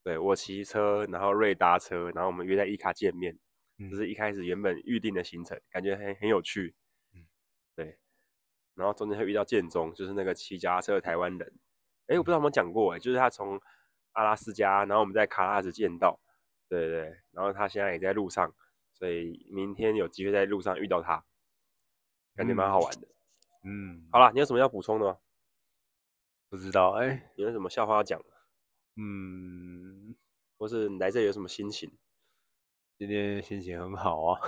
[0.04, 3.38] 对，我骑车，然后瑞搭车，然后我们约在伊卡见面，
[3.78, 6.76] 这、就是一开始原本预定的行程，感觉很很有趣，
[7.76, 8.00] 对。
[8.76, 11.54] 然后中间会遇到建中，就是那个骑脚踏车的台湾人，
[12.08, 13.62] 哎，我不知道有没有讲过，哎，就是他从
[14.14, 16.20] 阿拉斯加，然后我们在卡拉斯见到，
[16.68, 18.52] 对对对，然后他现在也在路上，
[18.94, 21.24] 所以明天有机会在路上遇到他，
[22.36, 23.08] 感觉蛮好玩的。
[23.64, 25.18] 嗯，嗯好啦，你有什么要补充的吗？
[26.50, 28.22] 不知道哎、欸，有什么笑话要讲？
[28.96, 30.16] 嗯，
[30.58, 31.92] 或是你来这里有什么心情？
[32.98, 34.40] 今天心情很好啊，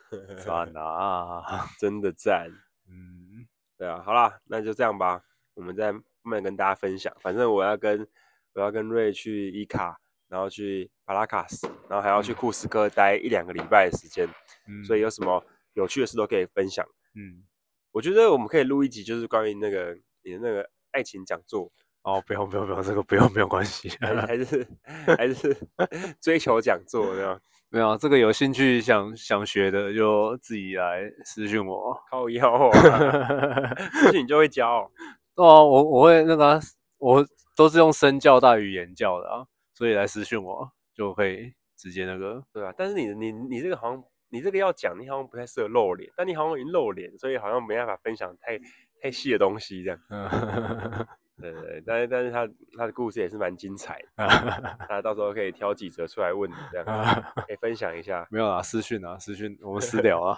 [0.42, 2.48] 赞啊， 真的赞。
[2.88, 5.22] 嗯，对啊，好啦，那就这样吧，
[5.54, 7.14] 我们再慢慢跟大家分享。
[7.20, 8.08] 反正我要跟
[8.54, 14.26] 我要跟瑞去伊卡，然后去巴拉卡斯，然后还要去库斯科待一两个礼拜的时间，
[14.66, 16.86] 嗯、所以有什么有趣的事都可以分享。
[17.14, 17.44] 嗯，
[17.92, 21.70] 我觉得我们可以录一集，就是关于那个你的那个爱情讲座。
[22.02, 24.66] 哦，不用不用不用，这个不用没有关系，还是
[25.06, 25.54] 还是
[26.18, 27.38] 追求讲座这样。
[27.68, 34.90] 没有这个有兴趣想想学的就自己来私讯我，靠腰啊， 私讯你就会教哦。
[35.34, 36.58] 哦，我我会那个，
[36.98, 42.42] 我都是用身教大于言教的啊，所以来私讯我就可以直接那个。
[42.50, 48.58] 对啊，但是你你你这个好像你这个要讲，你好像不太适合露脸，但你好像已经露脸，所以好像没办法分享太
[49.02, 50.00] 太细的东西这样。
[51.40, 56.84] 对对对，但是但是他他的故事也是蛮精彩的， 那到时候可以挑几则出来问你，这样
[57.48, 58.26] 可以分享一下。
[58.30, 60.36] 没有啊，私讯啊，私讯，我们私聊啊。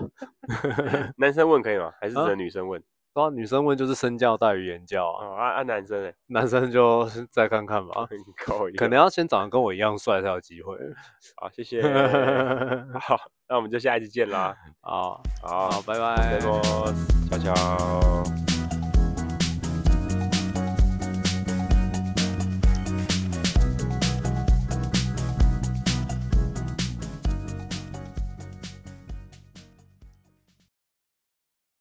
[1.16, 1.92] 男生问可以吗？
[2.00, 2.80] 还是只能女生问？
[2.80, 2.84] 啊，
[3.30, 5.26] 女生问就是身教大于言教啊。
[5.26, 6.14] 哦、啊啊，男生哎？
[6.28, 8.08] 男生就再看看吧。
[8.78, 10.76] 可能要先长得跟我一样帅才有机会。
[11.36, 11.82] 好，谢谢。
[12.98, 14.56] 好，那我们就下一次见啦。
[14.80, 16.16] 好，好，好，拜拜。
[16.16, 18.41] 拜拜，悄悄。